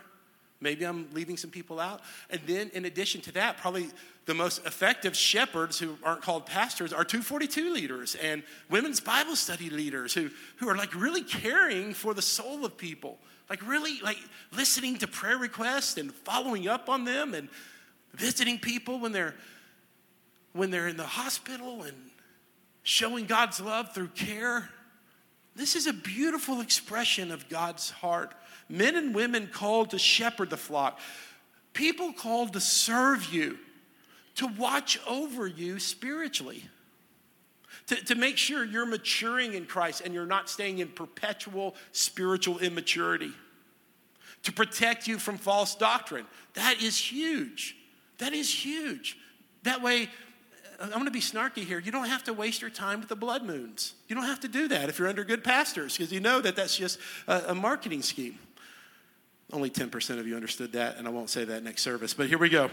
Maybe 0.63 0.85
I'm 0.85 1.09
leaving 1.13 1.37
some 1.37 1.51
people 1.51 1.81
out. 1.81 2.01
And 2.31 2.41
then, 2.47 2.71
in 2.73 2.85
addition 2.85 3.21
to 3.23 3.33
that, 3.33 3.59
probably 3.59 3.89
the 4.27 4.35
most 4.35 4.65
effective 4.65 5.17
shepherds 5.17 5.79
who 5.79 5.99
aren't 6.05 6.23
called 6.23 6.47
pastors 6.47 6.93
are 6.93 7.05
242 7.05 7.75
leaders 7.75 8.15
and 8.15 8.43
women's 8.71 9.01
Bible 9.01 9.35
study 9.35 9.69
leaders 9.69 10.15
who, 10.15 10.31
who 10.57 10.69
are 10.69 10.77
like 10.77 10.95
really 10.95 11.23
caring 11.23 11.93
for 11.93 12.15
the 12.15 12.23
soul 12.23 12.65
of 12.65 12.77
people, 12.79 13.19
like 13.51 13.67
really 13.67 14.01
like 14.03 14.19
listening 14.53 14.97
to 14.99 15.09
prayer 15.09 15.37
requests 15.37 15.97
and 15.97 16.15
following 16.15 16.69
up 16.69 16.89
on 16.89 17.05
them 17.05 17.35
and 17.35 17.49
visiting 18.15 18.59
people 18.59 19.01
when 19.01 19.13
they're 19.13 19.35
when 20.53 20.71
they're 20.71 20.89
in 20.89 20.99
the 20.99 21.07
hospital 21.07 21.83
and 21.83 21.97
showing 22.83 23.25
God's 23.25 23.61
love 23.61 23.95
through 23.95 24.09
care. 24.09 24.69
This 25.55 25.77
is 25.77 25.87
a 25.87 25.93
beautiful 25.93 26.61
expression 26.61 27.31
of 27.31 27.49
God's 27.49 27.91
heart. 27.91 28.35
Men 28.73 28.97
and 28.97 29.15
women 29.15 29.51
called 29.53 29.91
to 29.91 29.99
shepherd 29.99 30.49
the 30.49 30.57
flock, 30.57 30.99
people 31.75 32.11
called 32.15 32.55
to 32.55 32.61
serve 32.61 33.27
you, 33.27 33.59
to 34.37 34.47
watch 34.47 34.99
over 35.07 35.47
you 35.47 35.79
spiritually, 35.79 36.65
to, 37.89 37.97
to 37.97 38.15
make 38.15 38.39
sure 38.39 38.65
you're 38.65 38.87
maturing 38.87 39.53
in 39.53 39.67
Christ 39.67 40.01
and 40.03 40.15
you're 40.15 40.25
not 40.25 40.49
staying 40.49 40.79
in 40.79 40.89
perpetual 40.89 41.75
spiritual 41.93 42.61
immaturity, 42.61 43.33
to 44.45 44.53
protect 44.53 45.07
you 45.07 45.19
from 45.19 45.37
false 45.37 45.75
doctrine. 45.75 46.25
That 46.55 46.83
is 46.83 46.97
huge. 46.97 47.77
That 48.17 48.33
is 48.33 48.51
huge. 48.51 49.19
That 49.65 49.83
way, 49.83 50.09
uh, 50.81 50.85
I'm 50.85 50.93
going 50.93 51.05
to 51.05 51.11
be 51.11 51.21
snarky 51.21 51.67
here. 51.67 51.79
You 51.79 51.93
don't 51.93 52.09
have 52.09 52.25
to 52.25 52.33
waste 52.33 52.63
your 52.63 52.71
time 52.71 53.01
with 53.01 53.11
the 53.11 53.17
blood 53.17 53.45
moons. 53.45 53.93
You 54.09 54.17
don't 54.17 54.25
have 54.25 54.41
to 54.41 54.49
do 54.49 54.67
that 54.69 54.89
if 54.89 54.99
you're 54.99 55.09
under 55.09 55.25
good 55.25 55.45
pastors 55.45 55.95
because 55.95 56.11
you 56.11 56.21
know 56.21 56.41
that 56.41 56.57
that's 56.57 56.79
just 56.79 56.99
a, 57.29 57.43
a 57.49 57.55
marketing 57.55 58.01
scheme. 58.01 58.39
Only 59.53 59.71
10% 59.71 60.19
of 60.19 60.27
you 60.27 60.35
understood 60.35 60.73
that, 60.73 60.97
and 60.97 61.07
I 61.07 61.11
won't 61.11 61.29
say 61.29 61.45
that 61.45 61.63
next 61.63 61.83
service, 61.83 62.15
but 62.15 62.27
here 62.29 62.39
we 62.39 62.49
go. 62.49 62.71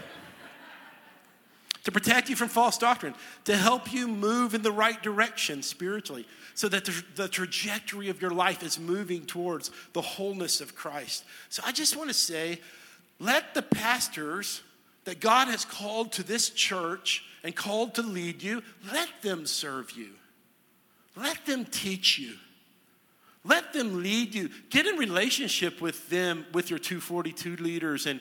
to 1.84 1.92
protect 1.92 2.28
you 2.30 2.36
from 2.36 2.48
false 2.48 2.78
doctrine, 2.78 3.14
to 3.44 3.56
help 3.56 3.92
you 3.92 4.08
move 4.08 4.54
in 4.54 4.62
the 4.62 4.72
right 4.72 5.02
direction 5.02 5.62
spiritually, 5.62 6.26
so 6.54 6.68
that 6.68 6.84
the, 6.84 7.04
the, 7.16 7.28
trajectory 7.28 8.08
of 8.08 8.20
your 8.20 8.30
life 8.30 8.62
is 8.62 8.78
moving 8.78 9.24
towards 9.26 9.70
the 9.92 10.00
wholeness 10.00 10.60
of 10.60 10.74
Christ. 10.74 11.24
So 11.48 11.62
I 11.66 11.72
just 11.72 11.96
want 11.96 12.08
to 12.08 12.14
say 12.14 12.60
let 13.18 13.54
the 13.54 13.62
pastors 13.62 14.62
that 15.04 15.20
God 15.20 15.48
has 15.48 15.64
called 15.64 16.12
to 16.12 16.22
this 16.22 16.50
church 16.50 17.24
and 17.44 17.54
called 17.54 17.94
to 17.94 18.02
lead 18.02 18.42
you, 18.42 18.62
let 18.92 19.08
them 19.22 19.46
serve 19.46 19.92
you. 19.92 20.08
Let 21.16 21.44
them 21.46 21.64
teach 21.64 22.18
you. 22.18 22.34
Let 23.44 23.72
them 23.72 24.02
lead 24.02 24.34
you. 24.34 24.50
Get 24.68 24.86
in 24.86 24.96
relationship 24.96 25.80
with 25.80 26.08
them, 26.10 26.46
with 26.52 26.70
your 26.70 26.78
242 26.78 27.56
leaders 27.56 28.06
and 28.06 28.20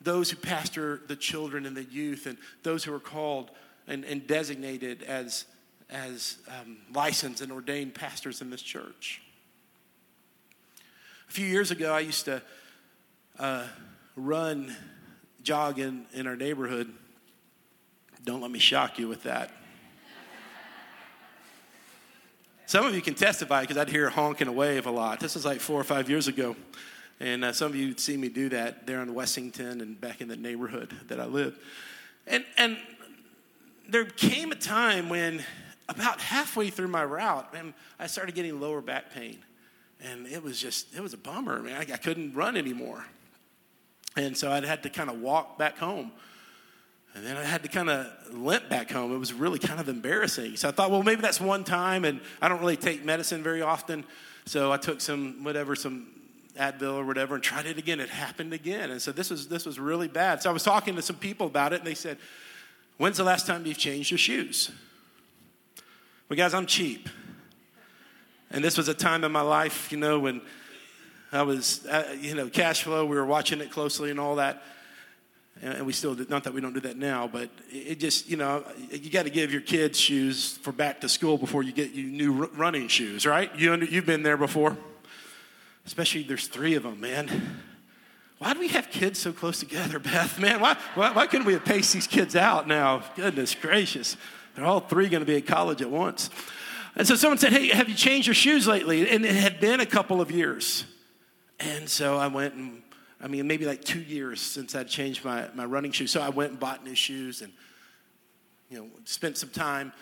those 0.00 0.30
who 0.30 0.36
pastor 0.36 1.00
the 1.08 1.16
children 1.16 1.66
and 1.66 1.76
the 1.76 1.84
youth 1.84 2.26
and 2.26 2.36
those 2.62 2.84
who 2.84 2.94
are 2.94 3.00
called 3.00 3.50
and, 3.86 4.04
and 4.04 4.26
designated 4.26 5.02
as, 5.02 5.46
as 5.90 6.38
um, 6.48 6.78
licensed 6.92 7.40
and 7.42 7.50
ordained 7.50 7.94
pastors 7.94 8.40
in 8.40 8.50
this 8.50 8.62
church. 8.62 9.22
A 11.28 11.32
few 11.32 11.46
years 11.46 11.70
ago, 11.70 11.92
I 11.92 12.00
used 12.00 12.26
to 12.26 12.42
uh, 13.38 13.66
run, 14.14 14.76
jog 15.42 15.78
in, 15.78 16.06
in 16.12 16.26
our 16.26 16.36
neighborhood 16.36 16.92
don't 18.24 18.40
let 18.40 18.50
me 18.50 18.58
shock 18.58 18.98
you 18.98 19.06
with 19.06 19.24
that. 19.24 19.50
Some 22.66 22.86
of 22.86 22.94
you 22.94 23.02
can 23.02 23.14
testify 23.14 23.60
because 23.60 23.76
I'd 23.76 23.90
hear 23.90 24.08
honking 24.08 24.48
a 24.48 24.52
wave 24.52 24.86
a 24.86 24.90
lot. 24.90 25.20
This 25.20 25.34
was 25.34 25.44
like 25.44 25.60
four 25.60 25.78
or 25.78 25.84
five 25.84 26.08
years 26.08 26.28
ago. 26.28 26.56
And 27.20 27.44
uh, 27.44 27.52
some 27.52 27.70
of 27.70 27.76
you 27.76 27.88
would 27.88 28.00
see 28.00 28.16
me 28.16 28.28
do 28.28 28.48
that 28.48 28.86
there 28.86 29.02
in 29.02 29.14
Wessington 29.14 29.82
and 29.82 30.00
back 30.00 30.20
in 30.20 30.28
the 30.28 30.36
neighborhood 30.36 30.94
that 31.08 31.20
I 31.20 31.26
lived. 31.26 31.58
And, 32.26 32.44
and 32.56 32.78
there 33.88 34.06
came 34.06 34.50
a 34.50 34.56
time 34.56 35.10
when, 35.10 35.42
about 35.88 36.20
halfway 36.20 36.70
through 36.70 36.88
my 36.88 37.04
route, 37.04 37.52
man, 37.52 37.74
I 37.98 38.06
started 38.06 38.34
getting 38.34 38.58
lower 38.60 38.80
back 38.80 39.12
pain. 39.12 39.38
And 40.02 40.26
it 40.26 40.42
was 40.42 40.58
just, 40.58 40.94
it 40.94 41.02
was 41.02 41.12
a 41.12 41.18
bummer. 41.18 41.60
Man, 41.60 41.76
I, 41.76 41.92
I 41.92 41.96
couldn't 41.98 42.34
run 42.34 42.56
anymore. 42.56 43.04
And 44.16 44.36
so 44.36 44.50
I'd 44.50 44.64
had 44.64 44.82
to 44.84 44.90
kind 44.90 45.10
of 45.10 45.20
walk 45.20 45.58
back 45.58 45.76
home. 45.76 46.12
And 47.14 47.24
then 47.24 47.36
I 47.36 47.44
had 47.44 47.62
to 47.62 47.68
kind 47.68 47.88
of 47.88 48.06
limp 48.32 48.68
back 48.68 48.90
home. 48.90 49.14
It 49.14 49.18
was 49.18 49.32
really 49.32 49.60
kind 49.60 49.78
of 49.78 49.88
embarrassing. 49.88 50.56
So 50.56 50.68
I 50.68 50.72
thought, 50.72 50.90
well, 50.90 51.02
maybe 51.02 51.22
that's 51.22 51.40
one 51.40 51.62
time, 51.62 52.04
and 52.04 52.20
I 52.42 52.48
don't 52.48 52.60
really 52.60 52.76
take 52.76 53.04
medicine 53.04 53.42
very 53.42 53.62
often. 53.62 54.04
So 54.46 54.72
I 54.72 54.78
took 54.78 55.00
some, 55.00 55.44
whatever, 55.44 55.76
some 55.76 56.08
Advil 56.58 56.94
or 56.94 57.04
whatever, 57.04 57.36
and 57.36 57.42
tried 57.42 57.66
it 57.66 57.78
again. 57.78 58.00
It 58.00 58.08
happened 58.08 58.52
again. 58.52 58.90
And 58.90 59.00
so 59.00 59.12
this 59.12 59.30
was, 59.30 59.46
this 59.46 59.64
was 59.64 59.78
really 59.78 60.08
bad. 60.08 60.42
So 60.42 60.50
I 60.50 60.52
was 60.52 60.64
talking 60.64 60.96
to 60.96 61.02
some 61.02 61.16
people 61.16 61.46
about 61.46 61.72
it, 61.72 61.80
and 61.80 61.86
they 61.86 61.94
said, 61.94 62.18
When's 62.96 63.16
the 63.16 63.24
last 63.24 63.46
time 63.46 63.66
you've 63.66 63.78
changed 63.78 64.12
your 64.12 64.18
shoes? 64.18 64.70
Well, 66.28 66.36
guys, 66.36 66.54
I'm 66.54 66.66
cheap. 66.66 67.08
And 68.50 68.62
this 68.62 68.76
was 68.76 68.88
a 68.88 68.94
time 68.94 69.24
in 69.24 69.32
my 69.32 69.40
life, 69.40 69.90
you 69.90 69.98
know, 69.98 70.20
when 70.20 70.40
I 71.32 71.42
was, 71.42 71.84
uh, 71.86 72.16
you 72.20 72.36
know, 72.36 72.48
cash 72.48 72.84
flow, 72.84 73.04
we 73.04 73.16
were 73.16 73.26
watching 73.26 73.60
it 73.60 73.72
closely 73.72 74.12
and 74.12 74.20
all 74.20 74.36
that 74.36 74.62
and 75.64 75.86
we 75.86 75.94
still 75.94 76.14
did, 76.14 76.28
not 76.28 76.44
that 76.44 76.52
we 76.52 76.60
don't 76.60 76.74
do 76.74 76.80
that 76.80 76.98
now 76.98 77.26
but 77.26 77.48
it 77.70 77.98
just 77.98 78.28
you 78.28 78.36
know 78.36 78.62
you 78.90 79.10
got 79.10 79.24
to 79.24 79.30
give 79.30 79.50
your 79.50 79.62
kids 79.62 79.98
shoes 79.98 80.58
for 80.58 80.72
back 80.72 81.00
to 81.00 81.08
school 81.08 81.38
before 81.38 81.62
you 81.62 81.72
get 81.72 81.92
you 81.92 82.04
new 82.04 82.32
running 82.54 82.86
shoes 82.86 83.24
right? 83.26 83.54
You 83.56 83.72
under, 83.72 83.86
you've 83.86 84.06
been 84.06 84.22
there 84.22 84.36
before. 84.36 84.76
Especially 85.86 86.22
there's 86.22 86.46
three 86.46 86.74
of 86.74 86.82
them 86.82 87.00
man. 87.00 87.60
Why 88.38 88.52
do 88.52 88.60
we 88.60 88.68
have 88.68 88.90
kids 88.90 89.18
so 89.18 89.32
close 89.32 89.60
together 89.60 89.98
beth? 90.10 90.38
Man 90.38 90.60
why, 90.60 90.76
why, 90.94 91.12
why 91.12 91.26
couldn't 91.26 91.46
we 91.46 91.54
have 91.54 91.64
paced 91.64 91.94
these 91.94 92.06
kids 92.06 92.36
out 92.36 92.68
now? 92.68 93.02
Goodness 93.16 93.54
gracious. 93.54 94.16
They're 94.54 94.66
all 94.66 94.80
three 94.80 95.08
going 95.08 95.22
to 95.22 95.26
be 95.26 95.36
at 95.36 95.46
college 95.46 95.82
at 95.82 95.90
once. 95.90 96.30
And 96.94 97.08
so 97.08 97.16
someone 97.16 97.38
said 97.38 97.52
hey 97.52 97.68
have 97.68 97.88
you 97.88 97.94
changed 97.94 98.26
your 98.26 98.34
shoes 98.34 98.66
lately? 98.66 99.08
And 99.08 99.24
it 99.24 99.34
had 99.34 99.60
been 99.60 99.80
a 99.80 99.86
couple 99.86 100.20
of 100.20 100.30
years. 100.30 100.84
And 101.60 101.88
so 101.88 102.18
i 102.18 102.26
went 102.26 102.54
and 102.54 102.82
I 103.20 103.28
mean, 103.28 103.46
maybe 103.46 103.64
like 103.64 103.82
two 103.84 104.00
years 104.00 104.40
since 104.40 104.74
I'd 104.74 104.88
changed 104.88 105.24
my, 105.24 105.48
my 105.54 105.64
running 105.64 105.92
shoes. 105.92 106.10
So 106.10 106.20
I 106.20 106.28
went 106.28 106.50
and 106.50 106.60
bought 106.60 106.84
new 106.84 106.94
shoes 106.94 107.42
and, 107.42 107.52
you 108.68 108.78
know, 108.78 108.88
spent 109.04 109.38
some 109.38 109.50
time 109.50 109.92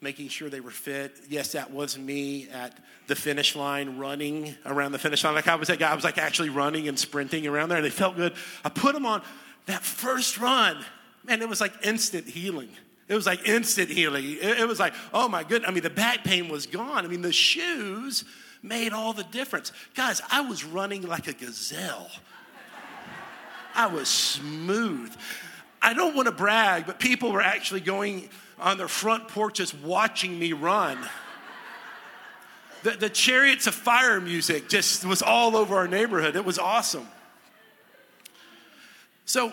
making 0.00 0.28
sure 0.28 0.48
they 0.48 0.60
were 0.60 0.70
fit. 0.70 1.16
Yes, 1.28 1.52
that 1.52 1.72
was 1.72 1.98
me 1.98 2.48
at 2.50 2.78
the 3.08 3.16
finish 3.16 3.56
line 3.56 3.98
running 3.98 4.54
around 4.64 4.92
the 4.92 4.98
finish 4.98 5.24
line. 5.24 5.34
Like 5.34 5.48
I 5.48 5.56
was 5.56 5.68
that 5.68 5.78
guy, 5.78 5.90
I 5.90 5.94
was 5.94 6.04
like 6.04 6.18
actually 6.18 6.50
running 6.50 6.88
and 6.88 6.98
sprinting 6.98 7.46
around 7.46 7.70
there 7.70 7.78
and 7.78 7.84
they 7.84 7.90
felt 7.90 8.16
good. 8.16 8.34
I 8.64 8.68
put 8.68 8.94
them 8.94 9.06
on 9.06 9.22
that 9.66 9.82
first 9.82 10.38
run, 10.38 10.82
man, 11.24 11.42
it 11.42 11.48
was 11.48 11.60
like 11.60 11.72
instant 11.84 12.26
healing. 12.26 12.70
It 13.08 13.14
was 13.14 13.26
like 13.26 13.48
instant 13.48 13.88
healing. 13.88 14.24
It, 14.26 14.68
was 14.68 14.78
like, 14.78 14.92
oh 15.14 15.28
my 15.28 15.42
goodness. 15.42 15.68
I 15.68 15.72
mean, 15.72 15.82
the 15.82 15.90
back 15.90 16.24
pain 16.24 16.48
was 16.48 16.66
gone. 16.66 17.04
I 17.04 17.08
mean, 17.08 17.22
the 17.22 17.32
shoes 17.32 18.24
made 18.68 18.92
all 18.92 19.12
the 19.12 19.24
difference. 19.24 19.72
Guys, 19.94 20.20
I 20.30 20.42
was 20.42 20.64
running 20.64 21.02
like 21.02 21.26
a 21.26 21.32
gazelle. 21.32 22.10
I 23.74 23.86
was 23.86 24.08
smooth. 24.08 25.14
I 25.80 25.94
don't 25.94 26.14
want 26.14 26.26
to 26.26 26.32
brag, 26.32 26.86
but 26.86 26.98
people 26.98 27.32
were 27.32 27.40
actually 27.40 27.80
going 27.80 28.28
on 28.58 28.76
their 28.76 28.88
front 28.88 29.28
porches 29.28 29.72
watching 29.72 30.38
me 30.38 30.52
run. 30.52 30.98
The, 32.82 32.90
the 32.92 33.10
chariots 33.10 33.66
of 33.66 33.74
fire 33.74 34.20
music 34.20 34.68
just 34.68 35.04
was 35.04 35.22
all 35.22 35.56
over 35.56 35.76
our 35.76 35.88
neighborhood. 35.88 36.36
It 36.36 36.44
was 36.44 36.58
awesome. 36.58 37.06
So 39.24 39.52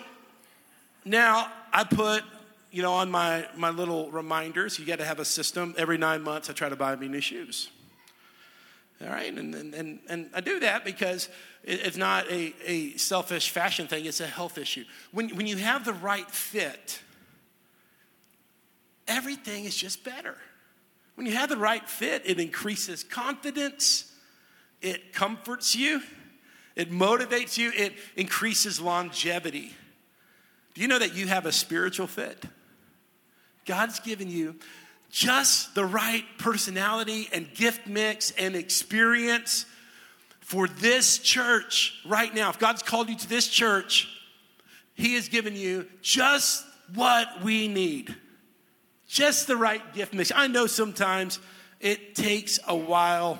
now 1.03 1.51
I 1.74 1.84
put, 1.84 2.24
you 2.72 2.81
know, 2.81 2.93
on 2.93 3.10
my, 3.12 3.48
my 3.55 3.69
little 3.69 4.10
reminders, 4.12 4.79
you 4.79 4.86
got 4.86 5.00
to 5.00 5.05
have 5.05 5.19
a 5.19 5.25
system. 5.25 5.75
Every 5.77 5.98
nine 5.98 6.22
months, 6.22 6.50
I 6.50 6.53
try 6.53 6.69
to 6.69 6.75
buy 6.75 6.95
me 6.95 7.07
new 7.07 7.22
shoes. 7.22 7.69
All 9.02 9.10
right, 9.10 9.34
and, 9.34 9.54
and, 9.54 10.00
and 10.08 10.30
I 10.34 10.40
do 10.40 10.62
that 10.62 10.86
because 10.86 11.28
it's 11.64 11.98
not 11.98 12.32
a, 12.32 12.54
a 12.66 12.96
selfish 12.96 13.50
fashion 13.50 13.88
thing, 13.88 14.06
it's 14.06 14.22
a 14.22 14.28
health 14.28 14.58
issue. 14.58 14.86
When, 15.12 15.36
when 15.36 15.48
you 15.48 15.58
have 15.58 15.84
the 15.84 15.94
right 15.94 16.30
fit, 16.32 17.02
everything 19.08 19.66
is 19.66 19.75
just 19.75 20.04
better. 20.04 20.36
When 21.16 21.28
you 21.28 21.34
have 21.34 21.50
the 21.50 21.58
right 21.58 21.88
fit, 21.88 22.22
it 22.25 22.40
increases 22.40 23.04
confidence, 23.04 24.14
it 24.82 25.14
comforts 25.14 25.75
you, 25.75 26.02
it 26.75 26.92
motivates 26.92 27.58
you, 27.58 27.72
it 27.75 27.94
increases 28.16 28.80
longevity. 28.80 29.74
Do 30.74 30.82
you 30.82 30.88
know 30.88 31.00
that 31.00 31.16
you 31.16 31.28
have 31.28 31.46
a 31.46 31.52
spiritual 31.52 32.08
fit? 32.08 32.44
God's 33.66 34.00
given 34.00 34.30
you 34.30 34.56
just 35.15 35.74
the 35.75 35.86
right 35.86 36.25
personality 36.38 37.29
and 37.31 37.51
gift 37.53 37.88
mix 37.88 38.31
and 38.31 38.53
experience 38.53 39.65
for 40.41 40.67
this 40.67 41.19
church 41.19 42.01
right 42.05 42.36
now. 42.36 42.50
If 42.50 42.60
God's 42.60 42.84
called 42.84 43.07
you 43.07 43.15
to 43.15 43.29
this 43.29 43.48
church, 43.48 44.10
He 44.93 45.15
has 45.15 45.29
given 45.29 45.55
you 45.55 45.88
just 46.01 46.65
what 46.93 47.41
we 47.41 47.69
need. 47.69 48.13
Just 49.07 49.48
the 49.48 49.55
right 49.55 49.81
gift 49.93 50.13
mix. 50.13 50.34
I 50.36 50.48
know 50.48 50.67
sometimes 50.67 51.39
it 51.79 52.15
takes 52.15 52.60
a 52.67 52.75
while 52.75 53.39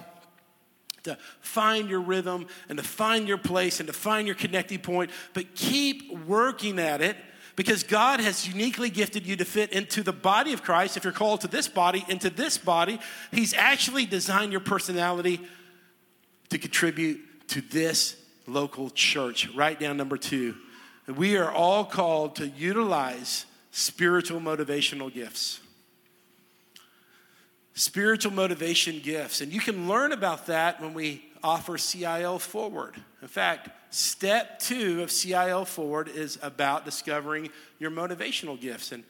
to 1.03 1.17
find 1.41 1.89
your 1.89 2.00
rhythm 2.00 2.48
and 2.70 2.77
to 2.77 2.86
find 2.86 3.27
your 3.27 3.38
place 3.38 3.82
and 3.82 3.88
to 3.88 3.94
find 3.94 4.27
your 4.27 4.36
connecting 4.38 4.79
point, 4.79 5.12
but 5.34 5.55
keep 5.55 6.25
working 6.25 6.79
at 6.79 7.01
it 7.01 7.17
because 7.56 7.84
God 7.84 8.20
has 8.20 8.48
uniquely 8.48 8.90
gifted 8.90 9.26
you 9.26 9.36
to 9.38 9.46
fit 9.46 9.72
into 9.72 10.04
the 10.04 10.12
body 10.12 10.54
of 10.54 10.64
Christ. 10.64 10.98
If 10.98 11.04
you're 11.04 11.14
called 11.14 11.42
to 11.42 11.48
this 11.48 11.68
body, 11.68 12.06
into 12.10 12.30
this 12.30 12.58
body, 12.58 13.00
He's 13.32 13.54
actually 13.54 14.06
designed 14.06 14.52
your 14.52 14.62
personality 14.62 15.40
to 16.50 16.58
contribute 16.58 17.48
to 17.50 17.62
this 17.62 18.18
local 18.48 18.90
church. 18.90 19.50
Write 19.56 19.80
down 19.80 19.98
number 19.98 20.18
two. 20.18 20.56
We 21.08 21.38
are 21.38 21.52
all 21.52 21.86
called 21.86 22.38
to 22.38 22.48
utilize 22.48 23.46
spiritual 23.72 24.40
motivational 24.40 25.14
gifts. 25.14 25.60
Spiritual 27.74 28.32
motivation 28.32 29.00
gifts. 29.00 29.42
And 29.42 29.52
you 29.52 29.60
can 29.60 29.88
learn 29.88 30.12
about 30.12 30.48
that 30.48 30.82
when 30.82 30.94
we 30.94 31.25
offer 31.46 31.78
CIL 31.78 32.40
Forward. 32.40 32.96
In 33.22 33.28
fact, 33.28 33.70
step 33.94 34.58
two 34.58 35.04
of 35.04 35.12
CIL 35.12 35.64
Forward 35.66 36.08
is 36.08 36.40
about 36.42 36.86
discovering 36.86 37.52
your 37.78 37.92
motivational 37.92 38.60
gifts. 38.60 38.92
And 38.92 39.04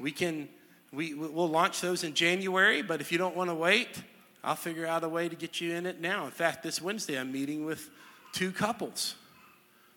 we 0.00 0.10
can, 0.10 0.48
we, 0.90 1.12
we'll 1.12 1.50
launch 1.50 1.82
those 1.82 2.02
in 2.02 2.14
January, 2.14 2.80
but 2.80 3.02
if 3.02 3.12
you 3.12 3.18
don't 3.18 3.36
want 3.36 3.50
to 3.50 3.54
wait, 3.54 4.02
I'll 4.42 4.56
figure 4.56 4.86
out 4.86 5.04
a 5.04 5.08
way 5.08 5.28
to 5.28 5.36
get 5.36 5.60
you 5.60 5.74
in 5.74 5.84
it 5.84 6.00
now. 6.00 6.24
In 6.24 6.30
fact, 6.30 6.62
this 6.62 6.80
Wednesday, 6.80 7.18
I'm 7.18 7.30
meeting 7.30 7.66
with 7.66 7.90
two 8.32 8.52
couples 8.52 9.14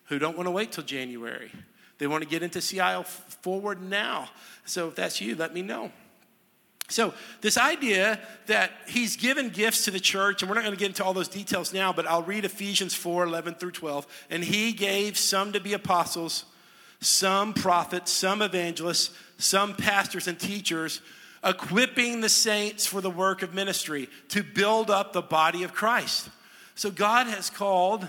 who 0.05 0.19
don't 0.19 0.35
want 0.35 0.47
to 0.47 0.51
wait 0.51 0.73
till 0.73 0.83
January. 0.83 1.49
They 1.97 2.07
want 2.07 2.23
to 2.23 2.29
get 2.29 2.43
into 2.43 2.59
CIL 2.59 3.03
forward 3.03 3.81
now. 3.81 4.29
So 4.65 4.89
if 4.89 4.95
that's 4.95 5.21
you, 5.21 5.35
let 5.35 5.53
me 5.53 5.61
know. 5.61 5.93
So, 6.89 7.13
this 7.41 7.55
idea 7.55 8.19
that 8.47 8.71
he's 8.87 9.15
given 9.15 9.49
gifts 9.49 9.85
to 9.85 9.91
the 9.91 9.99
church, 9.99 10.41
and 10.41 10.49
we're 10.49 10.55
not 10.55 10.63
going 10.63 10.73
to 10.73 10.79
get 10.79 10.87
into 10.87 11.03
all 11.03 11.13
those 11.13 11.27
details 11.27 11.71
now, 11.71 11.93
but 11.93 12.07
I'll 12.07 12.23
read 12.23 12.45
Ephesians 12.45 12.95
4 12.95 13.25
11 13.25 13.55
through 13.55 13.71
12. 13.71 14.07
And 14.31 14.43
he 14.43 14.73
gave 14.73 15.15
some 15.15 15.53
to 15.53 15.59
be 15.59 15.73
apostles, 15.73 16.45
some 16.99 17.53
prophets, 17.53 18.11
some 18.11 18.41
evangelists, 18.41 19.15
some 19.37 19.75
pastors 19.75 20.27
and 20.27 20.39
teachers, 20.39 21.01
equipping 21.43 22.21
the 22.21 22.29
saints 22.29 22.87
for 22.87 23.01
the 23.01 23.09
work 23.11 23.43
of 23.43 23.53
ministry 23.53 24.09
to 24.29 24.41
build 24.41 24.89
up 24.89 25.13
the 25.13 25.21
body 25.21 25.63
of 25.63 25.73
Christ. 25.73 26.29
So, 26.73 26.89
God 26.89 27.27
has 27.27 27.51
called 27.51 28.07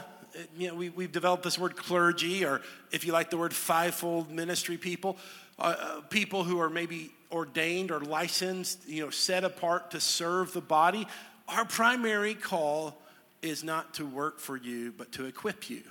you 0.56 0.68
know, 0.68 0.74
we, 0.74 0.88
we've 0.88 1.12
developed 1.12 1.42
this 1.42 1.58
word 1.58 1.76
clergy, 1.76 2.44
or 2.44 2.62
if 2.92 3.04
you 3.04 3.12
like 3.12 3.28
the 3.30 3.36
word 3.36 3.52
fivefold 3.52 4.30
ministry 4.30 4.78
people, 4.78 5.18
uh, 5.58 5.74
uh, 5.78 6.00
people 6.02 6.44
who 6.44 6.60
are 6.60 6.70
maybe 6.70 7.10
ordained 7.32 7.90
or 7.90 8.00
licensed, 8.00 8.88
you 8.88 9.04
know, 9.04 9.10
set 9.10 9.44
apart 9.44 9.92
to 9.92 10.00
serve 10.00 10.52
the 10.52 10.60
body. 10.60 11.06
Our 11.48 11.64
primary 11.64 12.34
call 12.34 13.00
is 13.42 13.64
not 13.64 13.94
to 13.94 14.06
work 14.06 14.38
for 14.38 14.56
you, 14.56 14.92
but 14.96 15.12
to 15.12 15.26
equip 15.26 15.70
you. 15.70 15.82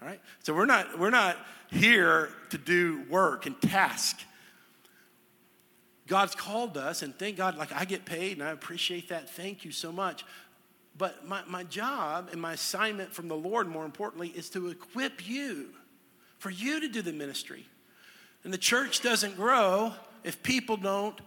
All 0.00 0.08
right? 0.08 0.20
So 0.42 0.54
we're 0.54 0.66
not, 0.66 0.98
we're 0.98 1.10
not 1.10 1.36
here 1.70 2.30
to 2.50 2.58
do 2.58 3.04
work 3.08 3.46
and 3.46 3.60
task. 3.60 4.20
God's 6.06 6.34
called 6.34 6.76
us, 6.76 7.02
and 7.02 7.18
thank 7.18 7.36
God, 7.36 7.56
like 7.56 7.72
I 7.72 7.84
get 7.84 8.04
paid, 8.04 8.38
and 8.38 8.46
I 8.46 8.50
appreciate 8.50 9.08
that. 9.08 9.30
Thank 9.30 9.64
you 9.64 9.72
so 9.72 9.90
much. 9.90 10.24
But 10.96 11.26
my, 11.26 11.42
my 11.48 11.64
job 11.64 12.28
and 12.30 12.40
my 12.40 12.52
assignment 12.52 13.12
from 13.12 13.28
the 13.28 13.36
Lord, 13.36 13.66
more 13.66 13.84
importantly, 13.84 14.28
is 14.28 14.50
to 14.50 14.68
equip 14.68 15.26
you 15.26 15.70
for 16.38 16.50
you 16.50 16.80
to 16.80 16.88
do 16.88 17.02
the 17.02 17.12
ministry. 17.12 17.66
And 18.44 18.52
the 18.52 18.58
church 18.58 19.00
doesn't 19.00 19.36
grow 19.36 19.94
if 20.24 20.42
people 20.42 20.76
don't 20.76 21.20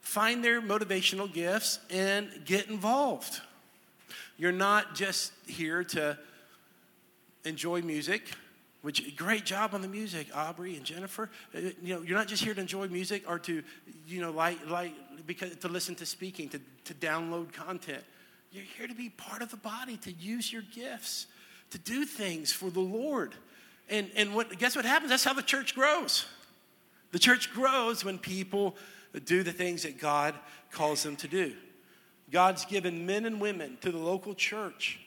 find 0.00 0.44
their 0.44 0.60
motivational 0.60 1.32
gifts 1.32 1.78
and 1.90 2.28
get 2.44 2.68
involved. 2.68 3.40
You're 4.36 4.52
not 4.52 4.94
just 4.94 5.32
here 5.46 5.82
to 5.84 6.18
enjoy 7.44 7.80
music, 7.82 8.22
which 8.82 9.16
great 9.16 9.44
job 9.44 9.74
on 9.74 9.80
the 9.82 9.88
music, 9.88 10.28
Aubrey 10.34 10.76
and 10.76 10.84
Jennifer. 10.84 11.30
Uh, 11.54 11.58
you 11.82 11.94
know, 11.94 12.02
you're 12.02 12.16
not 12.16 12.28
just 12.28 12.44
here 12.44 12.54
to 12.54 12.60
enjoy 12.60 12.86
music 12.88 13.24
or 13.28 13.38
to, 13.40 13.62
you 14.06 14.20
know, 14.20 14.30
like, 14.30 14.58
like 14.68 14.92
because 15.26 15.56
to 15.56 15.68
listen 15.68 15.94
to 15.96 16.06
speaking, 16.06 16.48
to, 16.50 16.60
to 16.84 16.94
download 16.94 17.52
content. 17.52 18.02
You're 18.52 18.64
here 18.78 18.86
to 18.86 18.94
be 18.94 19.08
part 19.08 19.42
of 19.42 19.50
the 19.50 19.56
body, 19.56 19.96
to 19.98 20.12
use 20.12 20.52
your 20.52 20.62
gifts, 20.62 21.26
to 21.70 21.78
do 21.78 22.04
things 22.04 22.52
for 22.52 22.70
the 22.70 22.80
Lord. 22.80 23.34
And, 23.88 24.10
and 24.14 24.34
what, 24.34 24.56
guess 24.58 24.76
what 24.76 24.84
happens? 24.84 25.10
That's 25.10 25.24
how 25.24 25.32
the 25.32 25.42
church 25.42 25.74
grows. 25.74 26.26
The 27.12 27.18
church 27.18 27.52
grows 27.52 28.04
when 28.04 28.18
people 28.18 28.76
do 29.24 29.42
the 29.42 29.52
things 29.52 29.84
that 29.84 29.98
God 29.98 30.34
calls 30.70 31.02
them 31.02 31.16
to 31.16 31.28
do. 31.28 31.54
God's 32.30 32.64
given 32.64 33.06
men 33.06 33.24
and 33.24 33.40
women 33.40 33.78
to 33.80 33.92
the 33.92 33.98
local 33.98 34.34
church 34.34 35.00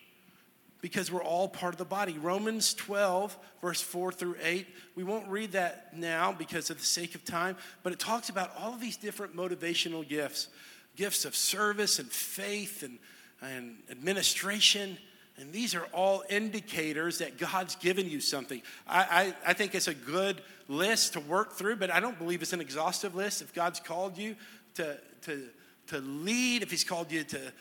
because 0.82 1.12
we're 1.12 1.24
all 1.24 1.50
part 1.50 1.74
of 1.74 1.78
the 1.78 1.86
body. 1.86 2.18
Romans 2.18 2.74
12, 2.74 3.38
verse 3.62 3.82
4 3.82 4.12
through 4.14 4.36
8. 4.42 4.66
We 4.96 5.04
won't 5.04 5.28
read 5.28 5.52
that 5.52 5.96
now 5.96 6.32
because 6.32 6.70
of 6.70 6.80
the 6.80 6.86
sake 6.86 7.16
of 7.16 7.26
time, 7.26 7.58
but 7.84 7.92
it 7.92 8.00
talks 8.00 8.30
about 8.30 8.52
all 8.58 8.74
of 8.74 8.80
these 8.80 8.98
different 8.98 9.36
motivational 9.36 10.08
gifts 10.08 10.48
gifts 10.96 11.24
of 11.24 11.34
service 11.34 12.00
and 12.00 12.10
faith 12.10 12.84
and 12.84 13.00
and 13.42 13.78
administration. 13.90 14.98
And 15.40 15.54
these 15.54 15.74
are 15.74 15.86
all 15.94 16.24
indicators 16.30 17.20
that 17.20 17.38
God's 17.38 17.76
given 17.76 18.10
you 18.10 18.20
something. 18.20 18.62
I, 18.88 19.34
I, 19.46 19.52
I, 19.52 19.54
think 19.54 19.74
it's 19.74 19.88
a 19.88 19.94
good 19.94 20.42
list 20.68 21.14
to 21.14 21.22
work 21.22 21.54
through, 21.54 21.78
but 21.78 21.90
I 21.90 22.00
don't 22.00 22.18
believe 22.18 22.42
it's 22.42 22.52
an 22.52 22.60
exhaustive 22.60 23.16
list. 23.16 23.42
If 23.42 23.54
God's 23.54 23.80
called 23.80 24.18
you 24.18 24.36
to, 24.76 24.98
to, 25.24 25.44
to 25.88 26.00
lead, 26.00 26.62
if 26.62 26.72
He's 26.72 26.84
called 26.84 27.12
you 27.12 27.24
to 27.24 27.54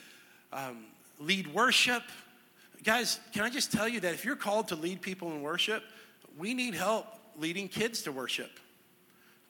um, 0.53 0.87
lead 1.21 1.55
worship, 1.55 2.03
guys, 2.83 3.21
can 3.33 3.45
I 3.45 3.51
just 3.51 3.71
tell 3.71 3.89
you 3.89 4.01
that 4.01 4.13
if 4.13 4.25
you're 4.25 4.37
called 4.37 4.69
to 4.69 4.77
lead 4.77 5.01
people 5.01 5.31
in 5.31 5.41
worship, 5.43 5.85
we 6.37 6.55
need 6.55 6.75
help 6.75 7.07
leading 7.37 7.69
kids 7.69 8.03
to 8.03 8.13
worship. 8.13 8.51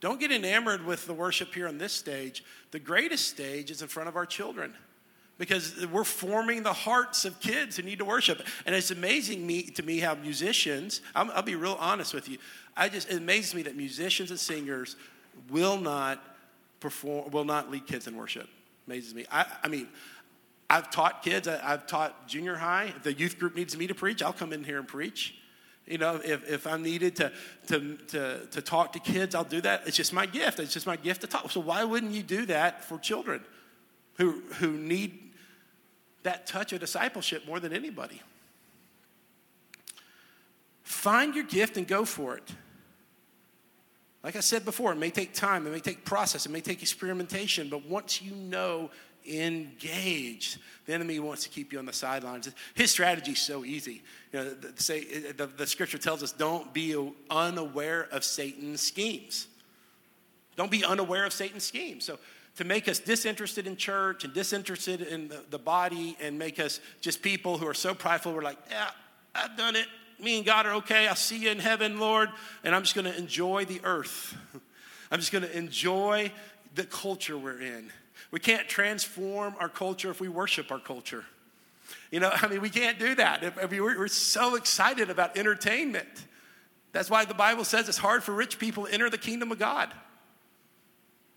Don't 0.01 0.21
get 0.21 0.31
enamored 0.31 0.85
with 0.85 1.07
the 1.07 1.15
worship 1.15 1.55
here 1.55 1.67
on 1.67 1.79
this 1.79 1.93
stage. 1.93 2.45
The 2.71 2.79
greatest 2.79 3.27
stage 3.27 3.71
is 3.71 3.81
in 3.81 3.89
front 3.89 4.09
of 4.09 4.17
our 4.17 4.27
children 4.27 4.75
because 5.39 5.87
we're 5.87 6.05
forming 6.05 6.65
the 6.65 6.73
hearts 6.73 7.25
of 7.25 7.39
kids 7.41 7.77
who 7.77 7.85
need 7.85 7.99
to 8.01 8.05
worship. 8.05 8.43
And 8.67 8.75
it's 8.75 8.91
amazing 8.91 9.47
me, 9.47 9.63
to 9.63 9.83
me 9.83 10.01
how 10.01 10.15
musicians, 10.17 11.01
i 11.15 11.23
will 11.23 11.43
be 11.43 11.55
real 11.55 11.77
honest 11.81 12.13
with 12.13 12.29
you, 12.29 12.39
I 12.77 12.89
just, 12.89 13.09
it 13.09 13.17
amazes 13.17 13.55
me 13.55 13.63
that 13.63 13.77
musicians 13.77 14.31
and 14.31 14.39
singers 14.39 14.97
will 15.49 15.79
not 15.79 16.23
perform, 16.81 17.31
will 17.31 17.45
not 17.45 17.71
lead 17.71 17.87
kids 17.87 18.07
in 18.07 18.17
worship. 18.17 18.49
Amazes 18.87 19.15
me. 19.15 19.27
I, 19.31 19.47
I 19.63 19.69
mean, 19.69 19.89
I've 20.69 20.91
taught 20.91 21.23
kids, 21.23 21.49
I, 21.49 21.57
have 21.59 21.87
taught 21.87 22.27
junior 22.27 22.57
high. 22.57 22.93
If 22.97 23.03
the 23.05 23.13
youth 23.13 23.39
group 23.39 23.55
needs 23.55 23.77
me 23.77 23.87
to 23.87 23.95
preach, 23.95 24.23
I'll 24.23 24.33
come 24.33 24.53
in 24.53 24.65
here 24.65 24.79
and 24.79 24.89
preach. 24.89 25.35
You 25.87 25.99
know, 25.99 26.21
if, 26.23 26.49
if 26.51 26.67
I'm 26.67 26.83
needed 26.83 27.17
to, 27.17 27.33
to, 27.69 27.97
to, 28.09 28.47
to 28.51 28.61
talk 28.61 28.93
to 28.93 28.99
kids, 28.99 29.35
I'll 29.35 29.45
do 29.45 29.63
that. 29.63 29.87
It's 29.87 29.97
just 29.97 30.13
my 30.13 30.27
gift. 30.27 30.61
It's 30.61 30.75
just 30.75 30.87
my 30.87 30.97
gift 30.97 31.23
to 31.23 31.27
talk. 31.27 31.51
So 31.51 31.61
why 31.61 31.85
wouldn't 31.85 32.13
you 32.13 32.23
do 32.23 32.45
that 32.47 32.85
for 32.85 32.99
children 32.99 33.43
who, 34.19 34.43
who 34.59 34.73
need 34.73 35.28
that 36.23 36.47
touch 36.47 36.73
of 36.73 36.81
discipleship 36.81 37.47
more 37.47 37.61
than 37.61 37.73
anybody. 37.73 38.21
Find 40.83 41.35
your 41.35 41.45
gift 41.45 41.77
and 41.77 41.87
go 41.87 42.05
for 42.05 42.37
it. 42.37 42.51
Like 44.25 44.37
I 44.37 44.41
said 44.41 44.65
before, 44.65 44.93
it 44.93 44.97
may 44.97 45.11
take 45.11 45.33
time, 45.33 45.67
it 45.67 45.71
may 45.71 45.81
take 45.81 46.05
process, 46.05 46.45
it 46.45 46.51
may 46.51 46.61
take 46.61 46.83
experimentation, 46.83 47.69
but 47.69 47.87
once 47.87 48.21
you 48.21 48.35
know, 48.35 48.91
engaged, 49.27 50.59
the 50.87 50.95
enemy 50.95 51.21
wants 51.21 51.43
to 51.45 51.49
keep 51.49 51.73
you 51.73 51.79
on 51.79 51.87
the 51.87 51.93
sidelines. 51.93 52.51
His 52.75 52.91
strategy 52.91 53.33
is 53.33 53.41
so 53.41 53.65
easy. 53.65 54.03
You 54.33 54.39
know, 54.39 54.51
the, 54.55 54.83
say, 54.83 55.05
the, 55.33 55.47
the 55.47 55.67
scripture 55.67 55.99
tells 55.99 56.23
us 56.23 56.33
don't 56.33 56.73
be 56.73 56.97
unaware 57.31 58.09
of 58.11 58.25
Satan's 58.25 58.81
schemes. 58.81 59.47
Don't 60.57 60.71
be 60.71 60.85
unaware 60.85 61.25
of 61.25 61.33
Satan's 61.33 61.65
schemes. 61.65 62.05
So 62.05 62.19
to 62.59 62.65
make 62.65 62.89
us 62.89 62.99
disinterested 62.99 63.69
in 63.69 63.77
church 63.77 64.25
and 64.25 64.35
disinterested 64.35 65.01
in 65.01 65.29
the, 65.29 65.45
the 65.49 65.59
body 65.61 66.17
and 66.21 66.37
make 66.37 66.59
us 66.59 66.81
just 67.01 67.23
people 67.23 67.57
who 67.57 67.69
are 67.69 67.75
so 67.75 67.95
prideful, 67.95 68.35
we're 68.35 68.43
like, 68.43 68.59
yeah, 68.69 68.91
I've 69.33 69.57
done 69.57 69.77
it. 69.77 69.87
Me 70.19 70.39
and 70.39 70.45
God 70.45 70.67
are 70.67 70.75
okay. 70.75 71.07
I'll 71.07 71.15
see 71.15 71.39
you 71.39 71.51
in 71.51 71.61
heaven, 71.61 72.01
Lord. 72.01 72.31
And 72.65 72.75
I'm 72.75 72.83
just 72.83 72.97
going 72.97 73.05
to 73.05 73.17
enjoy 73.17 73.65
the 73.65 73.81
earth. 73.85 74.37
I'm 75.13 75.21
just 75.21 75.31
going 75.31 75.45
to 75.45 75.57
enjoy 75.57 76.33
the 76.75 76.83
culture 76.83 77.39
we're 77.39 77.63
in. 77.63 77.93
We 78.33 78.41
can't 78.41 78.69
transform 78.69 79.55
our 79.61 79.69
culture 79.69 80.11
if 80.11 80.21
we 80.21 80.29
worship 80.29 80.73
our 80.73 80.81
culture. 80.81 81.25
You 82.11 82.19
know, 82.19 82.31
I 82.43 82.49
mean, 82.49 82.61
we 82.61 82.71
can't 82.71 82.99
do 82.99 83.15
that. 83.15 83.45
If, 83.45 83.57
if 83.63 83.71
we, 83.71 83.81
we're 83.81 84.09
so 84.09 84.57
excited 84.57 85.11
about 85.11 85.39
entertainment. 85.39 86.09
That's 86.91 87.09
why 87.09 87.25
the 87.25 87.35
Bible 87.35 87.65
says 87.65 87.89
it's 87.89 87.99
hard 87.99 88.25
for 88.25 88.33
rich 88.33 88.59
people 88.59 88.87
to 88.87 88.93
enter 88.93 89.09
the 89.09 89.17
kingdom 89.17 89.53
of 89.53 89.61
God. 89.61 89.95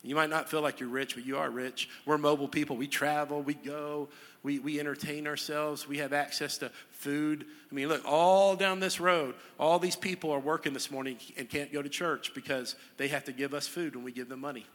You 0.03 0.15
might 0.15 0.29
not 0.29 0.49
feel 0.49 0.61
like 0.61 0.79
you're 0.79 0.89
rich, 0.89 1.15
but 1.15 1.25
you 1.25 1.37
are 1.37 1.49
rich. 1.49 1.87
We're 2.05 2.17
mobile 2.17 2.47
people. 2.47 2.75
We 2.75 2.87
travel, 2.87 3.43
we 3.43 3.53
go, 3.53 4.09
we, 4.41 4.57
we 4.57 4.79
entertain 4.79 5.27
ourselves, 5.27 5.87
we 5.87 5.99
have 5.99 6.11
access 6.11 6.57
to 6.59 6.71
food. 6.89 7.45
I 7.71 7.75
mean, 7.75 7.87
look, 7.87 8.01
all 8.03 8.55
down 8.55 8.79
this 8.79 8.99
road, 8.99 9.35
all 9.59 9.77
these 9.77 9.95
people 9.95 10.31
are 10.31 10.39
working 10.39 10.73
this 10.73 10.89
morning 10.89 11.17
and 11.37 11.47
can't 11.47 11.71
go 11.71 11.83
to 11.83 11.89
church 11.89 12.33
because 12.33 12.75
they 12.97 13.09
have 13.09 13.25
to 13.25 13.31
give 13.31 13.53
us 13.53 13.67
food 13.67 13.95
when 13.95 14.03
we 14.03 14.11
give 14.11 14.27
them 14.27 14.41
money. 14.41 14.65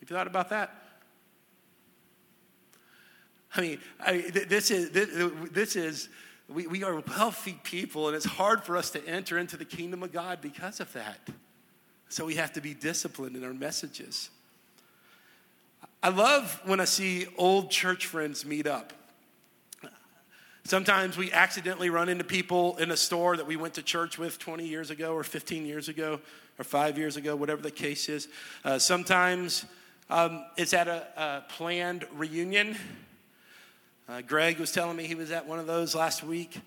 Have 0.00 0.10
you 0.10 0.16
thought 0.16 0.26
about 0.26 0.48
that? 0.48 0.74
I 3.54 3.60
mean, 3.60 3.78
I, 3.98 4.30
this 4.30 4.70
is, 4.70 4.90
this, 4.90 5.08
this 5.50 5.76
is 5.76 6.08
we, 6.48 6.66
we 6.66 6.82
are 6.82 7.02
wealthy 7.16 7.60
people, 7.62 8.08
and 8.08 8.16
it's 8.16 8.24
hard 8.24 8.64
for 8.64 8.76
us 8.76 8.90
to 8.90 9.06
enter 9.06 9.38
into 9.38 9.56
the 9.56 9.64
kingdom 9.64 10.02
of 10.02 10.12
God 10.12 10.40
because 10.40 10.80
of 10.80 10.92
that. 10.94 11.18
So 12.10 12.24
we 12.24 12.34
have 12.34 12.52
to 12.54 12.60
be 12.60 12.74
disciplined 12.74 13.36
in 13.36 13.44
our 13.44 13.54
messages. 13.54 14.30
I 16.02 16.08
love 16.08 16.60
when 16.64 16.80
I 16.80 16.84
see 16.84 17.28
old 17.38 17.70
church 17.70 18.06
friends 18.06 18.44
meet 18.44 18.66
up. 18.66 18.92
Sometimes 20.64 21.16
we 21.16 21.30
accidentally 21.30 21.88
run 21.88 22.08
into 22.08 22.24
people 22.24 22.76
in 22.78 22.90
a 22.90 22.96
store 22.96 23.36
that 23.36 23.46
we 23.46 23.54
went 23.56 23.74
to 23.74 23.82
church 23.82 24.18
with 24.18 24.40
20 24.40 24.66
years 24.66 24.90
ago, 24.90 25.14
or 25.14 25.22
15 25.22 25.64
years 25.64 25.88
ago, 25.88 26.20
or 26.58 26.64
five 26.64 26.98
years 26.98 27.16
ago, 27.16 27.36
whatever 27.36 27.62
the 27.62 27.70
case 27.70 28.08
is. 28.08 28.26
Uh, 28.64 28.76
sometimes 28.76 29.64
um, 30.10 30.44
it's 30.56 30.74
at 30.74 30.88
a, 30.88 31.06
a 31.16 31.44
planned 31.48 32.06
reunion. 32.16 32.76
Uh, 34.08 34.20
Greg 34.20 34.58
was 34.58 34.72
telling 34.72 34.96
me 34.96 35.06
he 35.06 35.14
was 35.14 35.30
at 35.30 35.46
one 35.46 35.60
of 35.60 35.68
those 35.68 35.94
last 35.94 36.24
week. 36.24 36.60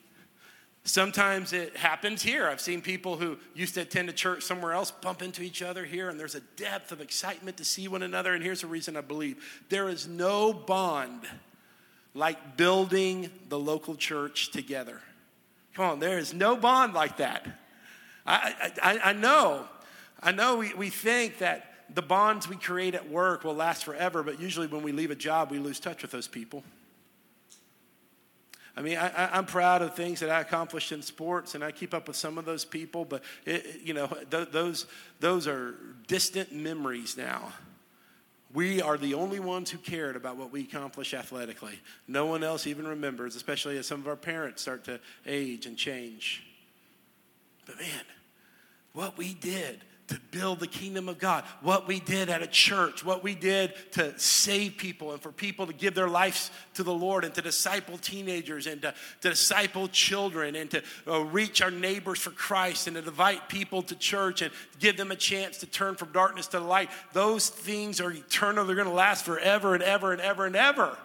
Sometimes 0.85 1.53
it 1.53 1.77
happens 1.77 2.21
here. 2.21 2.49
I've 2.49 2.59
seen 2.59 2.81
people 2.81 3.15
who 3.15 3.37
used 3.55 3.75
to 3.75 3.81
attend 3.81 4.09
a 4.09 4.13
church 4.13 4.43
somewhere 4.43 4.73
else 4.73 4.91
bump 4.91 5.21
into 5.21 5.41
each 5.41 5.61
other 5.61 5.85
here, 5.85 6.09
and 6.09 6.19
there's 6.19 6.35
a 6.35 6.41
depth 6.57 6.91
of 6.91 6.99
excitement 6.99 7.55
to 7.57 7.65
see 7.65 7.87
one 7.87 8.03
another. 8.03 8.33
And 8.33 8.43
here's 8.43 8.61
the 8.61 8.67
reason 8.67 8.97
I 8.97 9.01
believe 9.01 9.63
there 9.69 9.87
is 9.87 10.07
no 10.07 10.51
bond 10.51 11.21
like 12.13 12.57
building 12.57 13.29
the 13.47 13.57
local 13.57 13.95
church 13.95 14.51
together. 14.51 14.99
Come 15.73 15.85
on, 15.85 15.99
there 15.99 16.19
is 16.19 16.33
no 16.33 16.55
bond 16.55 16.93
like 16.93 17.17
that. 17.17 17.47
I, 18.25 18.71
I, 18.81 18.99
I 19.05 19.13
know, 19.13 19.65
I 20.21 20.31
know 20.31 20.57
we, 20.57 20.73
we 20.73 20.89
think 20.89 21.39
that 21.39 21.73
the 21.93 22.01
bonds 22.01 22.47
we 22.47 22.55
create 22.55 22.93
at 22.93 23.09
work 23.09 23.43
will 23.43 23.55
last 23.55 23.83
forever, 23.85 24.21
but 24.21 24.39
usually 24.39 24.67
when 24.67 24.83
we 24.83 24.91
leave 24.91 25.11
a 25.11 25.15
job, 25.15 25.49
we 25.49 25.59
lose 25.59 25.79
touch 25.79 26.01
with 26.01 26.11
those 26.11 26.27
people. 26.27 26.63
I 28.75 28.81
mean, 28.81 28.97
I, 28.97 29.37
am 29.37 29.45
proud 29.45 29.83
of 29.83 29.93
things 29.93 30.19
that 30.21 30.31
I 30.31 30.41
accomplished 30.41 30.91
in 30.91 31.03
sports, 31.03 31.53
and 31.53 31.63
I 31.63 31.71
keep 31.71 31.93
up 31.93 32.07
with 32.07 32.17
some 32.17 32.39
of 32.39 32.45
those 32.45 32.65
people, 32.65 33.05
but, 33.05 33.23
it, 33.45 33.81
you 33.83 33.93
know, 33.93 34.07
th- 34.31 34.49
those, 34.49 34.87
those 35.19 35.47
are 35.47 35.75
distant 36.07 36.51
memories 36.51 37.15
now. 37.15 37.53
We 38.51 38.81
are 38.81 38.97
the 38.97 39.13
only 39.13 39.39
ones 39.39 39.69
who 39.69 39.77
cared 39.77 40.15
about 40.15 40.37
what 40.37 40.51
we 40.51 40.61
accomplish 40.61 41.13
athletically. 41.13 41.79
No 42.07 42.25
one 42.25 42.43
else 42.43 42.65
even 42.65 42.87
remembers, 42.87 43.35
especially 43.35 43.77
as 43.77 43.85
some 43.87 43.99
of 43.99 44.07
our 44.07 44.15
parents 44.15 44.61
start 44.61 44.83
to 44.85 44.99
age 45.25 45.65
and 45.67 45.77
change. 45.77 46.43
But 47.65 47.79
man, 47.79 48.05
what 48.93 49.17
we 49.17 49.33
did 49.33 49.81
to 50.13 50.19
build 50.29 50.59
the 50.59 50.67
kingdom 50.67 51.09
of 51.09 51.17
God, 51.17 51.43
what 51.61 51.87
we 51.87 51.99
did 51.99 52.29
at 52.29 52.43
a 52.43 52.47
church, 52.47 53.03
what 53.03 53.23
we 53.23 53.33
did 53.33 53.73
to 53.93 54.17
save 54.19 54.77
people 54.77 55.11
and 55.11 55.19
for 55.19 55.31
people 55.31 55.65
to 55.65 55.73
give 55.73 55.95
their 55.95 56.07
lives 56.07 56.51
to 56.75 56.83
the 56.83 56.93
Lord 56.93 57.25
and 57.25 57.33
to 57.33 57.41
disciple 57.41 57.97
teenagers 57.97 58.67
and 58.67 58.79
to, 58.83 58.93
to 59.21 59.29
disciple 59.29 59.87
children 59.87 60.55
and 60.55 60.69
to 60.69 60.83
uh, 61.07 61.21
reach 61.21 61.63
our 61.63 61.71
neighbors 61.71 62.19
for 62.19 62.29
Christ 62.29 62.85
and 62.85 62.95
to 62.95 63.03
invite 63.03 63.49
people 63.49 63.81
to 63.81 63.95
church 63.95 64.43
and 64.43 64.51
give 64.79 64.97
them 64.97 65.09
a 65.09 65.15
chance 65.15 65.57
to 65.59 65.65
turn 65.65 65.95
from 65.95 66.11
darkness 66.11 66.45
to 66.47 66.59
light. 66.59 66.91
Those 67.13 67.49
things 67.49 67.99
are 67.99 68.11
eternal. 68.11 68.65
They're 68.65 68.75
going 68.75 68.87
to 68.87 68.93
last 68.93 69.25
forever 69.25 69.73
and 69.73 69.81
ever 69.81 70.11
and 70.11 70.21
ever 70.21 70.45
and 70.45 70.55
ever. 70.55 70.95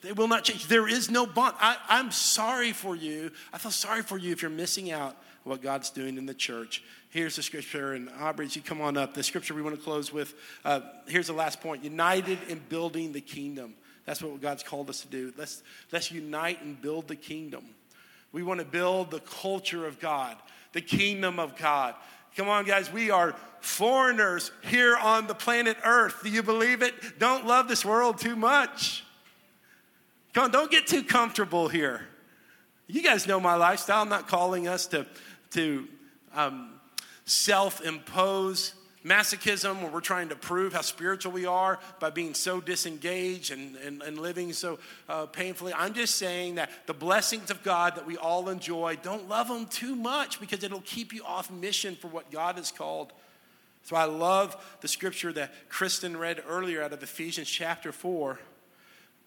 They 0.00 0.12
will 0.12 0.28
not 0.28 0.44
change. 0.44 0.68
There 0.68 0.88
is 0.88 1.10
no 1.10 1.26
bond. 1.26 1.54
I, 1.60 1.76
I'm 1.88 2.12
sorry 2.12 2.72
for 2.72 2.96
you. 2.96 3.30
I 3.52 3.58
feel 3.58 3.72
sorry 3.72 4.00
for 4.00 4.16
you 4.16 4.32
if 4.32 4.40
you're 4.40 4.50
missing 4.50 4.90
out 4.90 5.16
what 5.48 5.62
God's 5.62 5.90
doing 5.90 6.16
in 6.18 6.26
the 6.26 6.34
church. 6.34 6.82
Here's 7.10 7.36
the 7.36 7.42
scripture, 7.42 7.94
and 7.94 8.10
Aubrey, 8.20 8.48
you 8.50 8.60
come 8.60 8.80
on 8.80 8.96
up. 8.96 9.14
The 9.14 9.22
scripture 9.22 9.54
we 9.54 9.62
want 9.62 9.76
to 9.76 9.82
close 9.82 10.12
with. 10.12 10.34
Uh, 10.64 10.80
here's 11.06 11.26
the 11.26 11.32
last 11.32 11.60
point: 11.60 11.82
united 11.82 12.38
in 12.48 12.60
building 12.68 13.12
the 13.12 13.20
kingdom. 13.20 13.74
That's 14.04 14.22
what 14.22 14.40
God's 14.40 14.62
called 14.62 14.88
us 14.90 15.00
to 15.00 15.08
do. 15.08 15.32
Let's 15.36 15.62
let's 15.90 16.12
unite 16.12 16.62
and 16.62 16.80
build 16.80 17.08
the 17.08 17.16
kingdom. 17.16 17.64
We 18.30 18.42
want 18.42 18.60
to 18.60 18.66
build 18.66 19.10
the 19.10 19.20
culture 19.20 19.86
of 19.86 19.98
God, 19.98 20.36
the 20.72 20.80
kingdom 20.80 21.38
of 21.38 21.56
God. 21.56 21.94
Come 22.36 22.48
on, 22.48 22.64
guys, 22.64 22.92
we 22.92 23.10
are 23.10 23.34
foreigners 23.60 24.52
here 24.62 24.96
on 24.96 25.26
the 25.26 25.34
planet 25.34 25.76
Earth. 25.84 26.20
Do 26.22 26.30
you 26.30 26.42
believe 26.42 26.82
it? 26.82 27.18
Don't 27.18 27.46
love 27.46 27.68
this 27.68 27.84
world 27.84 28.18
too 28.18 28.36
much. 28.36 29.04
Come 30.34 30.44
on, 30.44 30.50
don't 30.50 30.70
get 30.70 30.86
too 30.86 31.02
comfortable 31.02 31.68
here. 31.68 32.06
You 32.86 33.02
guys 33.02 33.26
know 33.26 33.40
my 33.40 33.54
lifestyle. 33.54 34.02
I'm 34.02 34.08
not 34.08 34.28
calling 34.28 34.68
us 34.68 34.86
to, 34.88 35.06
to 35.52 35.86
um, 36.34 36.70
self 37.24 37.80
impose 37.84 38.74
masochism 39.04 39.80
where 39.80 39.90
we're 39.90 40.00
trying 40.00 40.28
to 40.28 40.36
prove 40.36 40.72
how 40.72 40.80
spiritual 40.80 41.32
we 41.32 41.46
are 41.46 41.78
by 42.00 42.10
being 42.10 42.34
so 42.34 42.60
disengaged 42.60 43.52
and, 43.52 43.76
and, 43.76 44.02
and 44.02 44.18
living 44.18 44.52
so 44.52 44.78
uh, 45.08 45.26
painfully. 45.26 45.72
I'm 45.74 45.94
just 45.94 46.16
saying 46.16 46.56
that 46.56 46.70
the 46.86 46.94
blessings 46.94 47.50
of 47.50 47.62
God 47.62 47.96
that 47.96 48.06
we 48.06 48.16
all 48.16 48.48
enjoy, 48.48 48.98
don't 49.02 49.28
love 49.28 49.48
them 49.48 49.66
too 49.66 49.94
much 49.94 50.40
because 50.40 50.62
it'll 50.64 50.82
keep 50.82 51.12
you 51.12 51.24
off 51.24 51.50
mission 51.50 51.96
for 51.96 52.08
what 52.08 52.30
God 52.30 52.56
has 52.56 52.70
called. 52.70 53.12
So 53.84 53.96
I 53.96 54.04
love 54.04 54.56
the 54.80 54.88
scripture 54.88 55.32
that 55.32 55.52
Kristen 55.68 56.16
read 56.16 56.42
earlier 56.46 56.82
out 56.82 56.92
of 56.92 57.02
Ephesians 57.02 57.48
chapter 57.48 57.92
4 57.92 58.38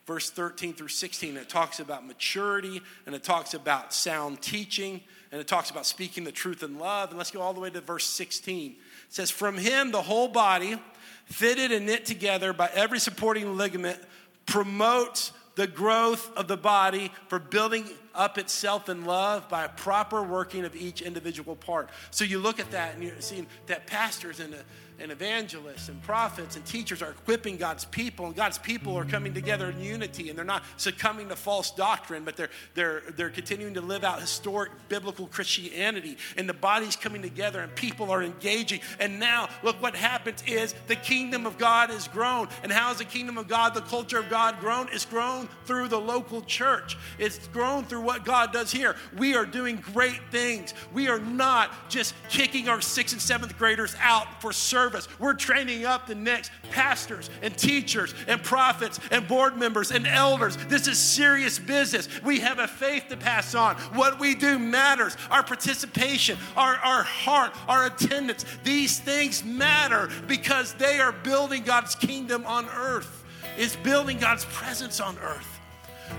verse 0.06 0.30
13 0.30 0.74
through 0.74 0.88
16. 0.90 1.38
It 1.38 1.48
talks 1.48 1.80
about 1.80 2.06
maturity 2.06 2.82
and 3.06 3.16
it 3.16 3.24
talks 3.24 3.54
about 3.54 3.94
sound 3.94 4.42
teaching 4.42 5.02
and 5.32 5.40
it 5.40 5.48
talks 5.48 5.70
about 5.70 5.86
speaking 5.86 6.24
the 6.24 6.32
truth 6.32 6.62
in 6.62 6.78
love. 6.78 7.10
And 7.10 7.18
let's 7.18 7.32
go 7.32 7.42
all 7.42 7.54
the 7.54 7.62
way 7.62 7.70
to 7.70 7.82
verse 7.82 8.06
16. 8.06 8.72
It 8.72 8.78
says, 9.10 9.32
From 9.32 9.58
him, 9.58 9.92
the 9.92 10.02
whole 10.02 10.28
body, 10.28 10.78
fitted 11.26 11.72
and 11.72 11.86
knit 11.86 12.06
together 12.06 12.52
by 12.52 12.70
every 12.74 13.00
supporting 13.00 13.58
ligament, 13.58 14.00
promotes 14.46 15.32
the 15.56 15.68
growth 15.68 16.36
of 16.36 16.48
the 16.48 16.58
body 16.58 17.12
for 17.28 17.40
building 17.40 17.86
up 18.14 18.38
itself 18.38 18.90
in 18.90 19.06
love 19.06 19.48
by 19.48 19.66
a 19.66 19.70
proper 19.70 20.22
working 20.22 20.66
of 20.66 20.76
each 20.76 21.02
individual 21.02 21.56
part. 21.56 21.90
So 22.10 22.26
you 22.26 22.40
look 22.40 22.60
at 22.60 22.72
that 22.72 22.96
and 22.96 23.04
you're 23.04 23.20
seeing 23.20 23.48
that 23.68 23.88
pastors 23.88 24.40
and 24.40 24.56
and 25.02 25.12
evangelists 25.12 25.90
and 25.90 26.02
prophets 26.04 26.56
and 26.56 26.66
teachers 26.66 27.02
are 27.02 27.12
equipping 27.12 27.58
God's 27.58 27.86
people, 27.86 28.28
and 28.28 28.36
God's 28.36 28.58
people 28.58 28.98
are 28.98 29.06
coming 29.06 29.34
together 29.34 29.70
in 29.70 29.80
unity, 29.82 30.30
and 30.30 30.38
they're 30.38 30.46
not 30.46 30.64
succumbing 30.78 31.30
to 31.30 31.36
false 31.36 31.72
doctrine, 31.72 32.24
but 32.24 32.38
they're 32.38 32.50
they're 32.76 33.02
they're 33.16 33.30
continuing 33.30 33.74
to 33.74 33.82
live 33.82 34.04
out 34.04 34.22
historic 34.22 34.72
biblical 34.90 35.28
Christianity, 35.28 36.18
and 36.38 36.48
the 36.48 36.54
body's 36.54 36.96
coming 36.96 37.22
together, 37.22 37.62
and 37.62 37.74
people 37.76 38.12
are 38.12 38.22
engaging. 38.22 38.82
And 39.00 39.20
now, 39.20 39.50
look 39.64 39.82
what 39.82 39.96
happens 39.96 40.44
is 40.46 40.76
the 40.88 40.96
kingdom 40.96 41.46
of 41.46 41.58
God 41.58 41.90
is 41.90 42.08
grown. 42.08 42.48
And 42.64 42.72
how 42.72 42.92
is 42.92 43.00
the 43.00 43.06
kingdom 43.06 43.38
of 43.38 43.48
God, 43.48 43.74
the 43.74 43.82
culture 43.82 44.20
of 44.20 44.30
God 44.30 44.60
grown? 44.60 44.88
It's 44.92 45.06
grown 45.06 45.50
through 45.66 45.88
the 45.88 46.00
local 46.00 46.42
church. 46.42 46.98
It's 47.18 47.48
grown 47.48 47.86
through 47.86 48.02
what 48.02 48.26
God 48.26 48.54
does 48.54 48.72
here. 48.72 48.96
We 49.18 49.36
are 49.36 49.46
doing 49.46 49.84
great 49.94 50.20
things. 50.32 50.74
We 50.94 51.08
are 51.08 51.20
not 51.20 51.90
just 51.90 52.14
kicking 52.30 52.70
our 52.70 52.82
sixth 52.82 53.14
and 53.14 53.22
seventh 53.22 53.58
graders 53.58 53.96
out 54.00 54.42
for 54.42 54.54
service 54.54 54.91
service, 54.92 55.08
we're 55.20 55.34
training 55.34 55.86
up 55.86 56.08
the 56.08 56.16
next 56.16 56.52
pastors 56.72 57.30
and 57.42 57.56
teachers 57.58 58.14
and 58.28 58.44
prophets 58.44 59.00
and 59.12 59.28
board 59.28 59.58
members 59.58 59.92
and 59.92 60.06
elders. 60.06 60.58
This 60.68 60.88
is 60.88 60.98
serious 60.98 61.60
business. 61.60 62.10
We 62.24 62.40
have 62.40 62.60
a 62.60 62.68
faith 62.68 63.06
to 63.10 63.18
pass 63.18 63.56
on. 63.56 63.76
What 63.94 64.20
we 64.20 64.36
do 64.36 64.60
matters. 64.60 65.16
Our 65.30 65.44
participation, 65.44 66.38
our, 66.58 66.76
our 66.76 67.04
heart, 67.04 67.54
our 67.68 67.86
attendance, 67.86 68.46
these 68.64 69.00
things 69.00 69.44
matter 69.44 70.10
because 70.28 70.74
they 70.74 71.00
are 71.00 71.12
building 71.12 71.64
God's 71.64 71.96
kingdom 71.96 72.46
on 72.46 72.68
earth, 72.70 73.24
is 73.58 73.76
building 73.78 74.18
God's 74.18 74.46
presence 74.46 75.00
on 75.00 75.18
earth 75.20 75.51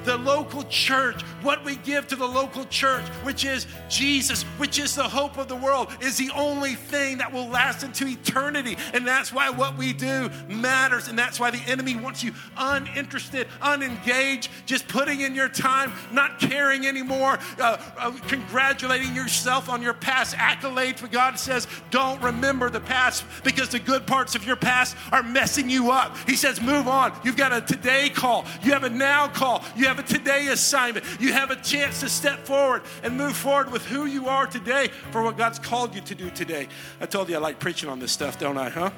the 0.04 0.16
local 0.16 0.62
church, 0.64 1.22
what 1.42 1.64
we 1.64 1.76
give 1.76 2.06
to 2.08 2.16
the 2.16 2.26
local 2.26 2.64
church, 2.66 3.06
which 3.24 3.44
is 3.44 3.66
Jesus, 3.88 4.42
which 4.58 4.78
is 4.78 4.94
the 4.94 5.08
hope 5.08 5.38
of 5.38 5.48
the 5.48 5.56
world, 5.56 5.88
is 6.00 6.16
the 6.16 6.30
only 6.34 6.74
thing 6.74 7.18
that 7.18 7.32
will 7.32 7.48
last 7.48 7.82
into 7.82 8.06
eternity. 8.06 8.76
And 8.94 9.06
that's 9.06 9.32
why 9.32 9.50
what 9.50 9.76
we 9.76 9.92
do 9.92 10.30
matters. 10.48 11.08
And 11.08 11.18
that's 11.18 11.38
why 11.38 11.50
the 11.50 11.62
enemy 11.70 11.96
wants 11.96 12.22
you 12.22 12.32
uninterested, 12.56 13.48
unengaged, 13.60 14.50
just 14.66 14.88
putting 14.88 15.20
in 15.20 15.34
your 15.34 15.48
time, 15.48 15.92
not 16.12 16.38
caring 16.38 16.86
anymore, 16.86 17.38
uh, 17.58 17.76
uh, 17.98 18.10
congratulating 18.28 19.14
yourself 19.14 19.68
on 19.68 19.82
your 19.82 19.94
past 19.94 20.34
accolades. 20.36 21.00
But 21.00 21.12
God 21.12 21.38
says, 21.38 21.66
don't 21.90 22.20
remember 22.22 22.70
the 22.70 22.80
past 22.80 23.24
because 23.44 23.68
the 23.68 23.78
good 23.78 24.06
parts 24.06 24.34
of 24.34 24.46
your 24.46 24.56
past 24.56 24.96
are 25.12 25.22
messing 25.22 25.68
you 25.70 25.90
up. 25.90 26.16
He 26.26 26.36
says, 26.36 26.60
move 26.60 26.88
on. 26.88 27.12
You've 27.24 27.36
got 27.36 27.52
a 27.52 27.60
today 27.60 28.10
call, 28.10 28.44
you 28.62 28.72
have 28.72 28.84
a 28.84 28.90
now 28.90 29.28
call. 29.28 29.64
You 29.82 29.88
have 29.88 29.98
a 29.98 30.04
today 30.04 30.46
assignment. 30.46 31.04
You 31.18 31.32
have 31.32 31.50
a 31.50 31.56
chance 31.56 31.98
to 32.00 32.08
step 32.08 32.46
forward 32.46 32.82
and 33.02 33.16
move 33.16 33.36
forward 33.36 33.72
with 33.72 33.84
who 33.84 34.06
you 34.06 34.28
are 34.28 34.46
today 34.46 34.90
for 35.10 35.24
what 35.24 35.36
God's 35.36 35.58
called 35.58 35.92
you 35.92 36.00
to 36.02 36.14
do 36.14 36.30
today. 36.30 36.68
I 37.00 37.06
told 37.06 37.28
you 37.28 37.34
I 37.34 37.40
like 37.40 37.58
preaching 37.58 37.88
on 37.88 37.98
this 37.98 38.12
stuff, 38.12 38.38
don't 38.38 38.56
I, 38.56 38.68
huh? 38.68 38.92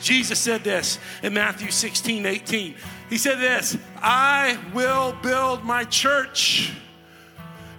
Jesus 0.00 0.38
said 0.38 0.62
this 0.62 1.00
in 1.24 1.34
Matthew 1.34 1.72
16, 1.72 2.24
18. 2.24 2.76
He 3.10 3.18
said 3.18 3.40
this 3.40 3.76
I 3.96 4.56
will 4.72 5.12
build 5.24 5.64
my 5.64 5.82
church, 5.82 6.72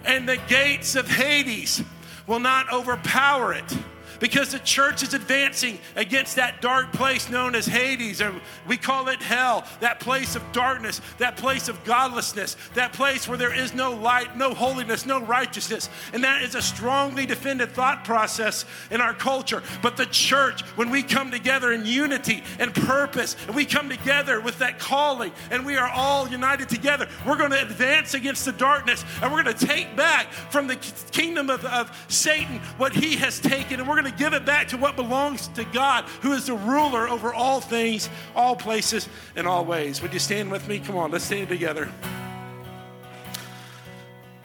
and 0.04 0.28
the 0.28 0.36
gates 0.48 0.96
of 0.96 1.08
Hades 1.08 1.82
will 2.26 2.40
not 2.40 2.70
overpower 2.70 3.54
it 3.54 3.78
because 4.20 4.52
the 4.52 4.58
church 4.60 5.02
is 5.02 5.14
advancing 5.14 5.78
against 5.96 6.36
that 6.36 6.60
dark 6.60 6.92
place 6.92 7.28
known 7.30 7.54
as 7.54 7.66
Hades, 7.66 8.20
or 8.20 8.34
we 8.66 8.76
call 8.76 9.08
it 9.08 9.22
hell, 9.22 9.64
that 9.80 10.00
place 10.00 10.36
of 10.36 10.52
darkness, 10.52 11.00
that 11.18 11.36
place 11.36 11.68
of 11.68 11.82
godlessness, 11.84 12.56
that 12.74 12.92
place 12.92 13.28
where 13.28 13.38
there 13.38 13.54
is 13.54 13.74
no 13.74 13.92
light, 13.92 14.36
no 14.36 14.54
holiness, 14.54 15.06
no 15.06 15.20
righteousness. 15.20 15.88
And 16.12 16.24
that 16.24 16.42
is 16.42 16.54
a 16.54 16.62
strongly 16.62 17.26
defended 17.26 17.72
thought 17.72 18.04
process 18.04 18.64
in 18.90 19.00
our 19.00 19.14
culture. 19.14 19.62
But 19.82 19.96
the 19.96 20.06
church, 20.06 20.62
when 20.76 20.90
we 20.90 21.02
come 21.02 21.30
together 21.30 21.72
in 21.72 21.86
unity 21.86 22.42
and 22.58 22.74
purpose, 22.74 23.36
and 23.46 23.54
we 23.54 23.64
come 23.64 23.88
together 23.88 24.40
with 24.40 24.58
that 24.58 24.78
calling, 24.78 25.32
and 25.50 25.64
we 25.64 25.76
are 25.76 25.88
all 25.88 26.28
united 26.28 26.68
together, 26.68 27.08
we're 27.26 27.36
going 27.36 27.50
to 27.50 27.62
advance 27.62 28.14
against 28.14 28.44
the 28.44 28.52
darkness, 28.52 29.04
and 29.22 29.32
we're 29.32 29.42
going 29.42 29.56
to 29.56 29.66
take 29.66 29.94
back 29.96 30.32
from 30.32 30.66
the 30.66 30.76
kingdom 31.12 31.50
of, 31.50 31.64
of 31.64 31.90
Satan 32.08 32.58
what 32.76 32.92
he 32.92 33.16
has 33.16 33.40
taken, 33.40 33.80
and 33.80 33.88
we're 33.88 34.00
going 34.00 34.04
to 34.04 34.07
to 34.10 34.16
give 34.16 34.32
it 34.32 34.44
back 34.44 34.68
to 34.68 34.76
what 34.76 34.96
belongs 34.96 35.48
to 35.48 35.64
God, 35.64 36.04
who 36.22 36.32
is 36.32 36.46
the 36.46 36.54
ruler 36.54 37.08
over 37.08 37.32
all 37.32 37.60
things, 37.60 38.08
all 38.34 38.56
places, 38.56 39.08
and 39.36 39.46
all 39.46 39.64
ways. 39.64 40.02
Would 40.02 40.12
you 40.12 40.18
stand 40.18 40.50
with 40.50 40.66
me? 40.68 40.78
Come 40.78 40.96
on, 40.96 41.10
let's 41.10 41.24
stand 41.24 41.48
together. 41.48 41.88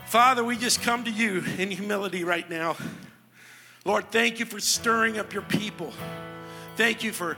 Father, 0.06 0.44
we 0.44 0.58
just 0.58 0.82
come 0.82 1.04
to 1.06 1.12
you 1.12 1.44
in 1.58 1.72
humility 1.72 2.24
right 2.24 2.48
now. 2.50 2.76
Lord, 3.86 4.12
thank 4.12 4.40
you 4.40 4.46
for 4.46 4.60
stirring 4.60 5.18
up 5.18 5.34
your 5.34 5.42
people. 5.42 5.92
Thank 6.76 7.04
you 7.04 7.12
for, 7.12 7.38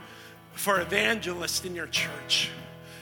for 0.52 0.80
evangelists 0.80 1.64
in 1.64 1.74
your 1.74 1.86
church 1.86 2.50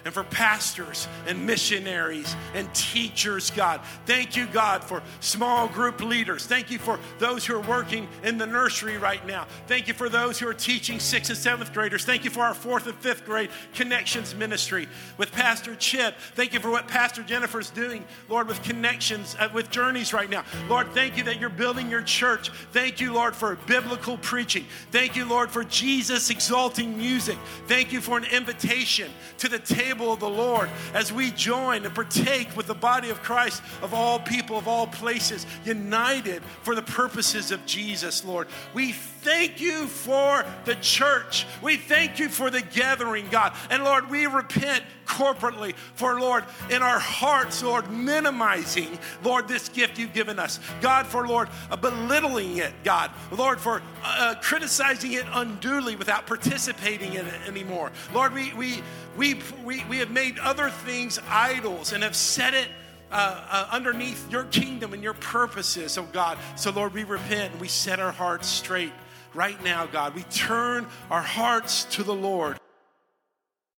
and 0.05 0.13
for 0.13 0.25
pastors 0.25 1.09
and 1.27 1.47
missionaries 1.47 2.37
and 2.55 2.73
teachers, 2.75 3.51
God. 3.51 3.81
Thank 4.05 4.37
you, 4.37 4.47
God, 4.47 4.85
for 4.85 5.03
small 5.21 5.67
group 5.67 6.01
leaders. 6.03 6.47
Thank 6.47 6.71
you 6.71 6.79
for 6.79 6.99
those 7.19 7.47
who 7.47 7.55
are 7.55 7.69
working 7.69 8.07
in 8.23 8.37
the 8.37 8.47
nursery 8.47 8.99
right 8.99 9.25
now. 9.27 9.47
Thank 9.67 9.89
you 9.89 9.95
for 9.95 10.09
those 10.09 10.39
who 10.39 10.47
are 10.47 10.55
teaching 10.55 11.01
sixth 11.01 11.31
and 11.31 11.39
seventh 11.39 11.73
graders. 11.73 12.05
Thank 12.05 12.25
you 12.25 12.31
for 12.31 12.41
our 12.41 12.55
fourth 12.55 12.87
and 12.87 12.97
fifth 12.99 13.25
grade 13.25 13.51
connections 13.73 14.35
ministry 14.35 14.89
with 15.17 15.33
Pastor 15.33 15.75
Chip. 15.75 16.17
Thank 16.35 16.53
you 16.53 16.61
for 16.61 16.71
what 16.71 16.87
Pastor 16.87 17.23
Jennifer's 17.23 17.71
doing, 17.71 18.05
Lord, 18.29 18.47
with 18.47 18.63
connections, 18.63 19.37
uh, 19.39 19.49
with 19.55 19.71
journeys 19.71 20.13
right 20.13 20.29
now. 20.29 20.45
Lord, 20.69 20.89
thank 20.93 21.17
you 21.17 21.25
that 21.25 21.41
you're 21.41 21.49
building 21.49 21.91
your 21.91 22.03
church. 22.03 22.51
Thank 22.73 23.01
you, 23.01 23.15
Lord, 23.15 23.35
for 23.35 23.57
biblical 23.67 24.19
preaching. 24.19 24.67
Thank 24.91 25.17
you, 25.17 25.25
Lord, 25.25 25.51
for 25.51 25.65
Jesus 25.65 26.29
exalting 26.29 26.97
music. 26.99 27.39
Thank 27.67 27.91
you 27.91 28.03
for 28.03 28.19
an 28.19 28.25
invitation 28.25 29.11
to 29.39 29.49
the 29.49 29.59
table 29.59 29.94
table 29.95 30.13
of 30.13 30.21
the 30.21 30.29
Lord 30.29 30.69
as 30.93 31.13
we 31.13 31.31
join 31.31 31.85
and 31.85 31.95
partake 31.95 32.57
with 32.57 32.67
the 32.67 32.75
body 32.75 33.11
of 33.11 33.23
Christ 33.23 33.63
of 33.81 33.95
all 33.95 34.19
people, 34.19 34.59
of 34.59 34.67
all 34.67 34.87
places, 34.87 35.47
united 35.65 36.43
for 36.63 36.75
the 36.75 36.83
purposes 36.83 37.51
of 37.51 37.65
Jesus, 37.65 38.25
Lord. 38.25 38.49
We 38.75 38.93
thank 38.93 39.61
you 39.61 39.87
for 39.87 40.45
the 40.65 40.75
church. 40.77 41.47
We 41.63 41.77
thank 41.77 42.19
you 42.19 42.29
for 42.29 42.51
the 42.51 42.61
gathering, 42.61 43.29
God. 43.31 43.55
And 43.71 43.85
Lord, 43.85 44.11
we 44.11 44.27
repent 44.27 44.85
corporately 45.07 45.75
for, 45.95 46.21
Lord, 46.21 46.45
in 46.71 46.83
our 46.83 46.99
hearts, 46.99 47.63
Lord, 47.63 47.91
minimizing, 47.91 48.99
Lord, 49.23 49.49
this 49.49 49.69
gift 49.69 49.99
you've 49.99 50.13
given 50.13 50.39
us. 50.39 50.61
God, 50.81 51.07
for, 51.07 51.27
Lord, 51.27 51.49
uh, 51.71 51.77
belittling 51.77 52.59
it, 52.59 52.73
God. 52.85 53.11
Lord, 53.31 53.61
for 53.61 53.83
uh, 54.03 54.35
criticizing 54.41 55.13
it 55.13 55.25
unduly 55.33 55.97
without 55.97 56.27
participating 56.27 57.15
in 57.15 57.27
it 57.27 57.49
anymore. 57.49 57.93
Lord, 58.13 58.35
we, 58.35 58.53
we, 58.55 58.83
we, 59.17 59.41
we, 59.65 59.85
we 59.85 59.99
have 59.99 60.11
made 60.11 60.39
other 60.39 60.71
things 60.71 61.19
idols 61.29 61.93
and 61.93 62.03
have 62.03 62.17
set 62.17 62.55
it 62.55 62.69
uh, 63.11 63.47
uh, 63.49 63.69
underneath 63.71 64.31
your 64.31 64.45
kingdom 64.45 64.93
and 64.93 65.03
your 65.03 65.15
purposes, 65.15 65.97
oh 65.99 66.09
God. 66.13 66.39
So, 66.57 66.71
Lord, 66.71 66.95
we 66.95 67.05
repent 67.05 67.53
and 67.53 67.61
we 67.61 67.69
set 67.69 68.01
our 68.01 68.13
hearts 68.13 68.49
straight 68.49 68.93
right 69.35 69.63
now, 69.63 69.87
God. 69.87 70.15
We 70.15 70.23
turn 70.25 70.87
our 71.11 71.23
hearts 71.23 71.85
to 71.97 72.03
the 72.03 72.15
Lord. 72.15 72.59